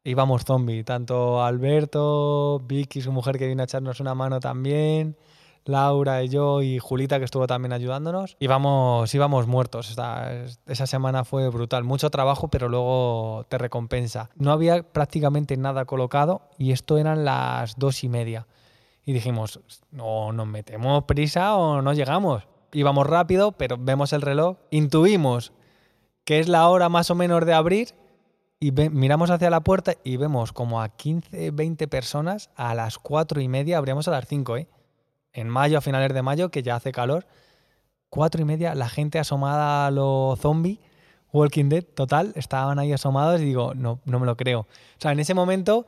íbamos 0.04 0.44
zombie, 0.44 0.84
tanto 0.84 1.42
Alberto, 1.42 2.60
Vicky, 2.66 3.00
su 3.00 3.12
mujer 3.12 3.38
que 3.38 3.46
vino 3.46 3.62
a 3.62 3.64
echarnos 3.64 4.00
una 4.00 4.14
mano 4.14 4.40
también, 4.40 5.16
Laura 5.64 6.22
y 6.22 6.28
yo 6.28 6.62
y 6.62 6.78
Julita 6.78 7.18
que 7.18 7.24
estuvo 7.24 7.46
también 7.46 7.72
ayudándonos. 7.72 8.36
Íbamos, 8.40 9.14
íbamos 9.14 9.46
muertos. 9.46 9.90
Esta, 9.90 10.32
esa 10.66 10.86
semana 10.86 11.24
fue 11.24 11.48
brutal. 11.50 11.84
Mucho 11.84 12.10
trabajo, 12.10 12.48
pero 12.48 12.68
luego 12.68 13.46
te 13.48 13.58
recompensa. 13.58 14.30
No 14.36 14.50
había 14.50 14.82
prácticamente 14.82 15.56
nada 15.56 15.84
colocado 15.84 16.42
y 16.58 16.72
esto 16.72 16.98
eran 16.98 17.24
las 17.24 17.78
dos 17.78 18.02
y 18.02 18.08
media. 18.08 18.46
Y 19.04 19.12
dijimos, 19.12 19.60
no 19.90 20.32
nos 20.32 20.46
metemos 20.46 21.04
prisa 21.04 21.56
o 21.56 21.82
no 21.82 21.92
llegamos. 21.92 22.48
Íbamos 22.72 23.06
rápido, 23.06 23.52
pero 23.52 23.76
vemos 23.78 24.12
el 24.12 24.22
reloj, 24.22 24.56
intuimos 24.70 25.52
que 26.24 26.38
es 26.38 26.48
la 26.48 26.68
hora 26.68 26.88
más 26.88 27.10
o 27.10 27.14
menos 27.14 27.44
de 27.44 27.52
abrir 27.52 27.94
y 28.62 28.70
miramos 28.70 29.28
hacia 29.30 29.50
la 29.50 29.62
puerta 29.62 29.94
y 30.04 30.18
vemos 30.18 30.52
como 30.52 30.82
a 30.82 30.88
15, 30.90 31.50
20 31.50 31.88
personas 31.88 32.48
a 32.54 32.76
las 32.76 32.96
4 32.96 33.40
y 33.40 33.48
media, 33.48 33.76
abríamos 33.76 34.06
a 34.06 34.12
las 34.12 34.24
5, 34.28 34.56
¿eh? 34.56 34.68
En 35.32 35.48
mayo, 35.48 35.78
a 35.78 35.80
finales 35.80 36.14
de 36.14 36.22
mayo, 36.22 36.52
que 36.52 36.62
ya 36.62 36.76
hace 36.76 36.92
calor, 36.92 37.26
4 38.10 38.40
y 38.40 38.44
media, 38.44 38.76
la 38.76 38.88
gente 38.88 39.18
asomada 39.18 39.88
a 39.88 39.90
lo 39.90 40.36
zombie, 40.40 40.78
Walking 41.32 41.70
Dead, 41.70 41.82
total, 41.82 42.34
estaban 42.36 42.78
ahí 42.78 42.92
asomados 42.92 43.40
y 43.40 43.46
digo, 43.46 43.74
no, 43.74 43.98
no 44.04 44.20
me 44.20 44.26
lo 44.26 44.36
creo. 44.36 44.60
O 44.60 45.00
sea, 45.00 45.10
en 45.10 45.18
ese 45.18 45.34
momento 45.34 45.84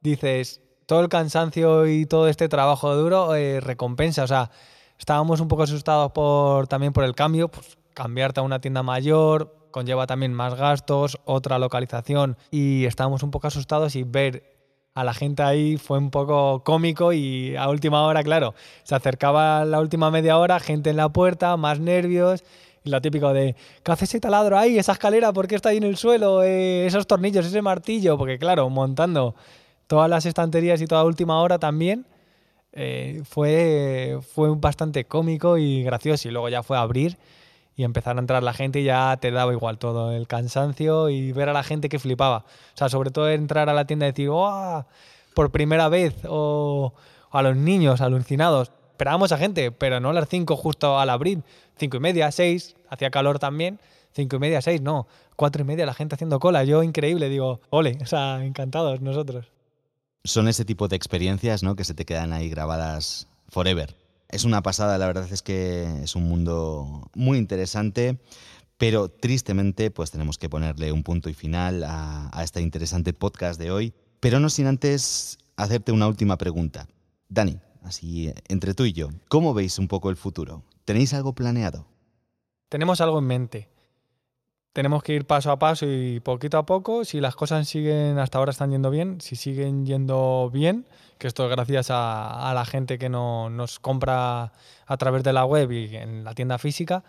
dices, 0.00 0.62
todo 0.86 1.00
el 1.00 1.10
cansancio 1.10 1.86
y 1.86 2.06
todo 2.06 2.28
este 2.28 2.48
trabajo 2.48 2.96
duro 2.96 3.34
eh, 3.34 3.60
recompensa. 3.60 4.24
O 4.24 4.26
sea, 4.26 4.50
estábamos 4.98 5.40
un 5.40 5.48
poco 5.48 5.64
asustados 5.64 6.12
por, 6.12 6.66
también 6.66 6.94
por 6.94 7.04
el 7.04 7.14
cambio, 7.14 7.48
pues 7.48 7.76
cambiarte 7.92 8.40
a 8.40 8.42
una 8.42 8.58
tienda 8.58 8.82
mayor, 8.82 9.65
conlleva 9.70 10.06
también 10.06 10.32
más 10.32 10.54
gastos, 10.54 11.18
otra 11.24 11.58
localización 11.58 12.36
y 12.50 12.84
estábamos 12.86 13.22
un 13.22 13.30
poco 13.30 13.46
asustados 13.46 13.96
y 13.96 14.02
ver 14.04 14.56
a 14.96 15.04
la 15.04 15.12
gente 15.12 15.42
ahí 15.42 15.76
fue 15.76 15.98
un 15.98 16.10
poco 16.10 16.62
cómico 16.64 17.12
y 17.12 17.54
a 17.54 17.68
última 17.68 18.02
hora, 18.04 18.22
claro, 18.22 18.54
se 18.82 18.94
acercaba 18.94 19.66
la 19.66 19.78
última 19.78 20.10
media 20.10 20.38
hora, 20.38 20.58
gente 20.58 20.88
en 20.88 20.96
la 20.96 21.10
puerta, 21.10 21.56
más 21.58 21.78
nervios. 21.80 22.42
Y 22.82 22.88
lo 22.88 23.02
típico 23.02 23.34
de, 23.34 23.56
¿qué 23.82 23.92
hace 23.92 24.06
ese 24.06 24.20
taladro 24.20 24.56
ahí? 24.56 24.78
¿Esa 24.78 24.92
escalera? 24.92 25.34
¿Por 25.34 25.48
qué 25.48 25.56
está 25.56 25.68
ahí 25.68 25.76
en 25.76 25.82
el 25.82 25.98
suelo? 25.98 26.42
Eh, 26.42 26.86
esos 26.86 27.06
tornillos, 27.06 27.44
ese 27.44 27.60
martillo. 27.60 28.16
Porque 28.16 28.38
claro, 28.38 28.70
montando 28.70 29.34
todas 29.86 30.08
las 30.08 30.24
estanterías 30.24 30.80
y 30.80 30.86
toda 30.86 31.04
última 31.04 31.42
hora 31.42 31.58
también, 31.58 32.06
eh, 32.72 33.22
fue, 33.28 34.18
fue 34.32 34.54
bastante 34.54 35.04
cómico 35.04 35.58
y 35.58 35.82
gracioso. 35.82 36.28
Y 36.28 36.30
luego 36.30 36.48
ya 36.48 36.62
fue 36.62 36.78
a 36.78 36.80
abrir 36.80 37.18
y 37.76 37.84
empezar 37.84 38.16
a 38.16 38.20
entrar 38.20 38.42
la 38.42 38.54
gente 38.54 38.80
y 38.80 38.84
ya 38.84 39.16
te 39.20 39.30
daba 39.30 39.52
igual 39.52 39.78
todo, 39.78 40.12
el 40.12 40.26
cansancio 40.26 41.10
y 41.10 41.32
ver 41.32 41.50
a 41.50 41.52
la 41.52 41.62
gente 41.62 41.90
que 41.90 41.98
flipaba. 41.98 42.38
O 42.38 42.76
sea, 42.76 42.88
sobre 42.88 43.10
todo 43.10 43.28
entrar 43.28 43.68
a 43.68 43.74
la 43.74 43.86
tienda 43.86 44.06
y 44.06 44.12
decir, 44.12 44.30
¡oh! 44.32 44.86
Por 45.34 45.52
primera 45.52 45.90
vez, 45.90 46.14
o, 46.26 46.94
a 47.30 47.42
los 47.42 47.56
niños 47.56 48.00
alucinados. 48.00 48.72
Esperábamos 48.92 49.30
a 49.32 49.36
gente, 49.36 49.70
pero 49.72 50.00
no 50.00 50.08
a 50.08 50.12
las 50.14 50.28
5 50.28 50.56
justo 50.56 50.98
al 50.98 51.10
abrir. 51.10 51.42
Cinco 51.78 51.98
y 51.98 52.00
media, 52.00 52.32
seis, 52.32 52.74
hacía 52.88 53.10
calor 53.10 53.38
también. 53.38 53.78
Cinco 54.12 54.36
y 54.36 54.38
media, 54.38 54.62
seis, 54.62 54.80
no. 54.80 55.06
Cuatro 55.36 55.60
y 55.60 55.66
media 55.66 55.84
la 55.84 55.92
gente 55.92 56.14
haciendo 56.14 56.40
cola. 56.40 56.64
Yo 56.64 56.82
increíble, 56.82 57.28
digo, 57.28 57.60
ole, 57.68 57.98
o 58.00 58.06
sea, 58.06 58.42
encantados 58.42 59.02
nosotros. 59.02 59.52
Son 60.24 60.48
ese 60.48 60.64
tipo 60.64 60.88
de 60.88 60.96
experiencias, 60.96 61.62
¿no? 61.62 61.76
Que 61.76 61.84
se 61.84 61.92
te 61.92 62.06
quedan 62.06 62.32
ahí 62.32 62.48
grabadas 62.48 63.28
forever. 63.50 63.94
Es 64.28 64.44
una 64.44 64.62
pasada, 64.62 64.98
la 64.98 65.06
verdad 65.06 65.28
es 65.30 65.42
que 65.42 66.02
es 66.02 66.16
un 66.16 66.28
mundo 66.28 67.10
muy 67.14 67.38
interesante, 67.38 68.18
pero 68.76 69.08
tristemente 69.08 69.90
pues 69.90 70.10
tenemos 70.10 70.38
que 70.38 70.48
ponerle 70.48 70.92
un 70.92 71.02
punto 71.02 71.30
y 71.30 71.34
final 71.34 71.84
a, 71.84 72.30
a 72.32 72.42
este 72.42 72.60
interesante 72.60 73.12
podcast 73.12 73.58
de 73.60 73.70
hoy. 73.70 73.94
Pero 74.20 74.40
no 74.40 74.50
sin 74.50 74.66
antes 74.66 75.38
hacerte 75.56 75.92
una 75.92 76.08
última 76.08 76.36
pregunta. 76.38 76.88
Dani, 77.28 77.58
así 77.82 78.32
entre 78.48 78.74
tú 78.74 78.84
y 78.84 78.92
yo, 78.92 79.08
¿cómo 79.28 79.54
veis 79.54 79.78
un 79.78 79.88
poco 79.88 80.10
el 80.10 80.16
futuro? 80.16 80.62
¿Tenéis 80.84 81.14
algo 81.14 81.34
planeado? 81.34 81.86
Tenemos 82.68 83.00
algo 83.00 83.18
en 83.18 83.26
mente. 83.26 83.75
Tenemos 84.76 85.02
que 85.02 85.14
ir 85.14 85.26
paso 85.26 85.50
a 85.50 85.58
paso 85.58 85.86
y 85.88 86.20
poquito 86.20 86.58
a 86.58 86.66
poco. 86.66 87.06
Si 87.06 87.18
las 87.18 87.34
cosas 87.34 87.66
siguen, 87.66 88.18
hasta 88.18 88.36
ahora 88.36 88.50
están 88.50 88.72
yendo 88.72 88.90
bien, 88.90 89.22
si 89.22 89.34
siguen 89.34 89.86
yendo 89.86 90.50
bien, 90.52 90.86
que 91.16 91.28
esto 91.28 91.44
es 91.44 91.50
gracias 91.50 91.90
a, 91.90 92.50
a 92.50 92.52
la 92.52 92.66
gente 92.66 92.98
que 92.98 93.08
no, 93.08 93.48
nos 93.48 93.78
compra 93.78 94.52
a 94.84 94.96
través 94.98 95.22
de 95.22 95.32
la 95.32 95.46
web 95.46 95.72
y 95.72 95.96
en 95.96 96.24
la 96.24 96.34
tienda 96.34 96.58
física, 96.58 97.04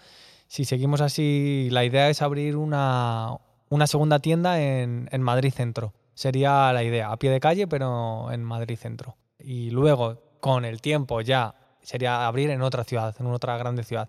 si 0.48 0.64
seguimos 0.64 1.02
así, 1.02 1.68
la 1.70 1.84
idea 1.84 2.10
es 2.10 2.22
abrir 2.22 2.56
una, 2.56 3.36
una 3.68 3.86
segunda 3.86 4.20
tienda 4.20 4.62
en, 4.62 5.10
en 5.12 5.22
Madrid 5.22 5.52
Centro. 5.52 5.92
Sería 6.14 6.72
la 6.72 6.86
idea, 6.86 7.12
a 7.12 7.18
pie 7.18 7.32
de 7.32 7.42
calle, 7.42 7.68
pero 7.68 8.32
en 8.32 8.46
Madrid 8.46 8.78
Centro. 8.78 9.18
Y 9.40 9.72
luego, 9.72 10.22
con 10.40 10.64
el 10.64 10.80
tiempo 10.80 11.20
ya, 11.20 11.54
sería 11.82 12.28
abrir 12.28 12.50
en 12.50 12.62
otra 12.62 12.86
ciudad, 12.86 13.14
en 13.20 13.28
otra 13.28 13.58
grande 13.58 13.84
ciudad. 13.84 14.08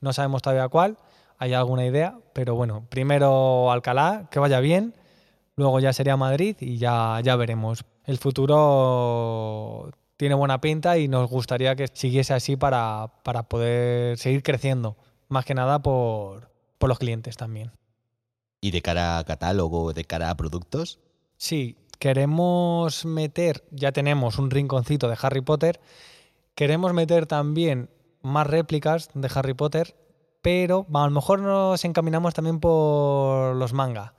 No 0.00 0.12
sabemos 0.12 0.42
todavía 0.42 0.68
cuál, 0.68 0.98
hay 1.38 1.52
alguna 1.52 1.86
idea, 1.86 2.18
pero 2.32 2.54
bueno, 2.54 2.86
primero 2.88 3.70
Alcalá, 3.70 4.28
que 4.30 4.38
vaya 4.38 4.60
bien, 4.60 4.94
luego 5.56 5.80
ya 5.80 5.92
sería 5.92 6.16
Madrid 6.16 6.56
y 6.60 6.78
ya, 6.78 7.20
ya 7.22 7.36
veremos. 7.36 7.84
El 8.04 8.18
futuro 8.18 9.90
tiene 10.16 10.34
buena 10.34 10.60
pinta 10.60 10.98
y 10.98 11.08
nos 11.08 11.28
gustaría 11.28 11.76
que 11.76 11.88
siguiese 11.88 12.34
así 12.34 12.56
para, 12.56 13.12
para 13.22 13.44
poder 13.44 14.18
seguir 14.18 14.42
creciendo, 14.42 14.96
más 15.28 15.44
que 15.44 15.54
nada 15.54 15.80
por, 15.80 16.50
por 16.78 16.88
los 16.88 16.98
clientes 16.98 17.36
también. 17.36 17.72
¿Y 18.60 18.70
de 18.70 18.82
cara 18.82 19.18
a 19.18 19.24
catálogo, 19.24 19.92
de 19.92 20.04
cara 20.04 20.30
a 20.30 20.36
productos? 20.36 21.00
Sí, 21.36 21.76
queremos 21.98 23.04
meter, 23.04 23.64
ya 23.70 23.92
tenemos 23.92 24.38
un 24.38 24.50
rinconcito 24.50 25.08
de 25.08 25.18
Harry 25.20 25.40
Potter, 25.40 25.80
queremos 26.54 26.94
meter 26.94 27.26
también 27.26 27.90
más 28.22 28.46
réplicas 28.46 29.10
de 29.14 29.30
Harry 29.34 29.54
Potter, 29.54 29.94
pero 30.44 30.86
a 30.92 31.06
lo 31.06 31.10
mejor 31.10 31.40
nos 31.40 31.82
encaminamos 31.86 32.34
también 32.34 32.60
por 32.60 33.56
los 33.56 33.72
manga. 33.72 34.12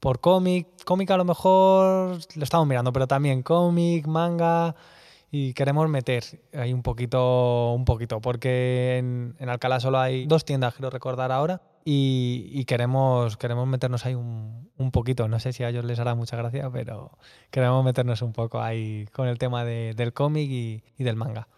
Por 0.00 0.20
cómic, 0.20 0.68
cómic 0.86 1.10
a 1.10 1.18
lo 1.18 1.26
mejor 1.26 2.18
lo 2.34 2.42
estamos 2.42 2.66
mirando, 2.66 2.94
pero 2.94 3.06
también 3.06 3.42
cómic, 3.42 4.06
manga 4.06 4.74
y 5.30 5.52
queremos 5.52 5.86
meter 5.90 6.24
ahí 6.54 6.72
un 6.72 6.82
poquito, 6.82 7.74
un 7.74 7.84
poquito, 7.84 8.22
porque 8.22 8.96
en, 8.96 9.48
Alcalá 9.50 9.78
solo 9.78 9.98
hay 9.98 10.24
dos 10.24 10.46
tiendas, 10.46 10.72
quiero 10.72 10.88
recordar 10.88 11.30
ahora, 11.30 11.60
y, 11.84 12.48
y, 12.52 12.64
queremos, 12.64 13.36
queremos 13.36 13.68
meternos 13.68 14.06
ahí 14.06 14.14
un, 14.14 14.70
un, 14.78 14.90
poquito. 14.90 15.28
No 15.28 15.38
sé 15.40 15.52
si 15.52 15.62
a 15.62 15.68
ellos 15.68 15.84
les 15.84 15.98
hará 15.98 16.14
mucha 16.14 16.38
gracia, 16.38 16.70
pero 16.70 17.18
queremos 17.50 17.84
meternos 17.84 18.22
un 18.22 18.32
poco 18.32 18.62
ahí 18.62 19.06
con 19.12 19.28
el 19.28 19.36
tema 19.36 19.62
de, 19.64 19.92
del 19.94 20.14
cómic 20.14 20.50
y, 20.50 20.82
y, 20.96 21.04
del 21.04 21.16
manga. 21.16 21.48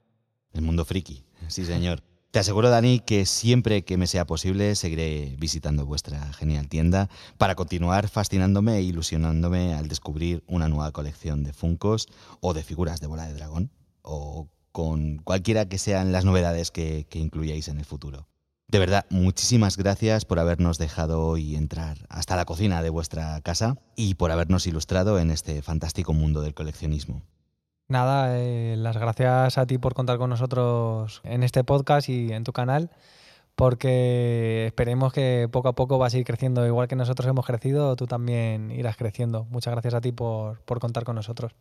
El 0.53 0.63
mundo 0.63 0.85
friki, 0.85 1.25
sí 1.47 1.65
señor. 1.65 2.03
Te 2.31 2.41
aseguro, 2.41 2.69
Dani, 2.69 3.01
que 3.01 3.25
siempre 3.25 3.85
que 3.85 3.97
me 3.97 4.07
sea 4.07 4.27
posible 4.27 4.75
seguiré 4.75 5.35
visitando 5.39 5.87
vuestra 5.87 6.31
genial 6.35 6.69
tienda 6.69 7.09
para 7.39 7.55
continuar 7.55 8.09
fascinándome 8.09 8.77
e 8.77 8.83
ilusionándome 8.83 9.73
al 9.73 9.89
descubrir 9.89 10.45
una 10.47 10.69
nueva 10.69 10.93
colección 10.93 11.43
de 11.43 11.55
Funcos 11.55 12.07
o 12.41 12.53
de 12.53 12.63
figuras 12.63 13.01
de 13.01 13.07
bola 13.07 13.27
de 13.27 13.33
dragón 13.33 13.71
o 14.03 14.47
con 14.73 15.19
cualquiera 15.25 15.71
que 15.71 15.79
sean 15.79 16.13
las 16.13 16.27
novedades 16.27 16.71
que, 16.71 17.07
que 17.09 17.19
incluyáis 17.19 17.69
en 17.69 17.79
el 17.79 17.87
futuro. 17.87 18.29
De 18.69 18.79
verdad, 18.79 19.07
muchísimas 19.09 19.79
gracias 19.79 20.27
por 20.27 20.39
habernos 20.39 20.77
dejado 20.77 21.27
hoy 21.27 21.57
entrar 21.57 21.97
hasta 22.11 22.37
la 22.37 22.45
cocina 22.45 22.83
de 22.83 22.91
vuestra 22.91 23.41
casa 23.41 23.79
y 23.97 24.17
por 24.17 24.33
habernos 24.33 24.67
ilustrado 24.67 25.19
en 25.19 25.31
este 25.31 25.63
fantástico 25.63 26.13
mundo 26.13 26.43
del 26.43 26.53
coleccionismo. 26.53 27.23
Nada, 27.91 28.39
eh, 28.39 28.77
las 28.77 28.99
gracias 28.99 29.57
a 29.57 29.67
ti 29.67 29.79
por 29.79 29.95
contar 29.95 30.19
con 30.19 30.29
nosotros 30.29 31.23
en 31.25 31.43
este 31.43 31.65
podcast 31.65 32.11
y 32.11 32.33
en 32.33 32.45
tu 32.45 32.53
canal, 32.53 32.91
porque 33.57 34.67
esperemos 34.67 35.11
que 35.11 35.49
poco 35.51 35.69
a 35.69 35.75
poco 35.75 35.97
vas 35.97 36.13
a 36.13 36.19
ir 36.19 36.25
creciendo. 36.25 36.67
Igual 36.67 36.87
que 36.87 36.97
nosotros 36.97 37.27
hemos 37.27 37.47
crecido, 37.47 37.97
tú 37.97 38.07
también 38.07 38.71
irás 38.73 38.99
creciendo. 38.99 39.47
Muchas 39.47 39.73
gracias 39.73 39.95
a 39.95 40.03
ti 40.03 40.13
por, 40.13 40.61
por 40.61 40.81
contar 40.81 41.05
con 41.05 41.17
nosotros. 41.17 41.53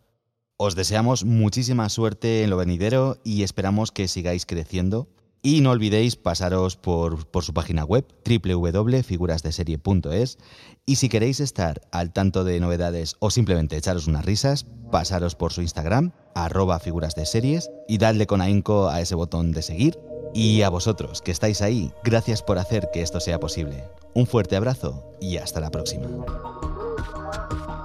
Os 0.58 0.76
deseamos 0.76 1.24
muchísima 1.24 1.88
suerte 1.88 2.44
en 2.44 2.50
lo 2.50 2.58
venidero 2.58 3.20
y 3.24 3.44
esperamos 3.44 3.94
que 3.94 4.10
sigáis 4.10 4.46
creciendo 4.46 5.08
y 5.48 5.62
no 5.62 5.72
olvidéis 5.72 6.18
pasaros 6.18 6.76
por, 6.76 7.26
su 7.42 7.54
página 7.54 7.86
web 7.86 8.06
www.figurasdeserie.es 8.26 10.40
y 10.86 10.98
si 10.98 11.08
queréis 11.08 11.40
estar 11.40 11.80
al 11.94 12.12
tanto 12.12 12.44
de 12.44 12.60
novedades 12.60 13.16
o 13.20 13.30
simplemente 13.30 13.78
echaros 13.78 14.08
unas 14.08 14.26
risas, 14.26 14.66
pasaros 14.92 15.36
por 15.36 15.54
su 15.54 15.62
Instagram, 15.62 16.12
arroba 16.36 16.80
figuras 16.80 17.16
de 17.16 17.26
series 17.26 17.72
y 17.88 17.98
dadle 17.98 18.28
con 18.28 18.42
ahínco 18.42 18.90
a 18.90 19.00
ese 19.00 19.16
botón 19.16 19.54
de 19.54 19.62
seguir. 19.62 19.98
Y 20.34 20.64
a 20.64 20.70
vosotros 20.70 21.22
que 21.22 21.32
estáis 21.32 21.62
ahí, 21.62 21.94
gracias 22.04 22.44
por 22.44 22.58
hacer 22.58 22.90
que 22.92 23.02
esto 23.02 23.22
sea 23.22 23.40
posible. 23.40 23.86
Un 24.14 24.28
fuerte 24.28 24.58
abrazo 24.58 25.14
y 25.22 25.38
hasta 25.38 25.62
la 25.62 25.72
próxima. 25.72 26.08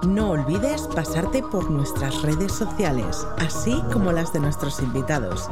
No 0.05 0.31
olvides 0.31 0.81
pasarte 0.93 1.41
por 1.41 1.71
nuestras 1.71 2.23
redes 2.23 2.51
sociales, 2.51 3.25
así 3.37 3.81
como 3.93 4.11
las 4.11 4.33
de 4.33 4.41
nuestros 4.41 4.81
invitados. 4.81 5.49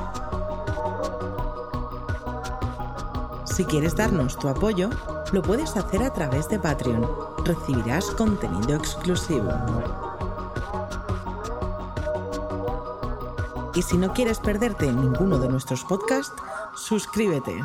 Si 3.52 3.66
quieres 3.66 3.98
darnos 3.98 4.38
tu 4.38 4.48
apoyo, 4.48 4.90
lo 5.34 5.42
puedes 5.42 5.76
hacer 5.76 6.04
a 6.04 6.14
través 6.14 6.48
de 6.48 6.58
Patreon. 6.58 7.06
Recibirás 7.44 8.06
contenido 8.12 8.78
exclusivo. 8.78 9.52
Y 13.76 13.82
si 13.82 13.98
no 13.98 14.14
quieres 14.14 14.40
perderte 14.40 14.92
ninguno 14.94 15.38
de 15.38 15.50
nuestros 15.50 15.84
podcasts, 15.84 16.34
suscríbete. 16.76 17.62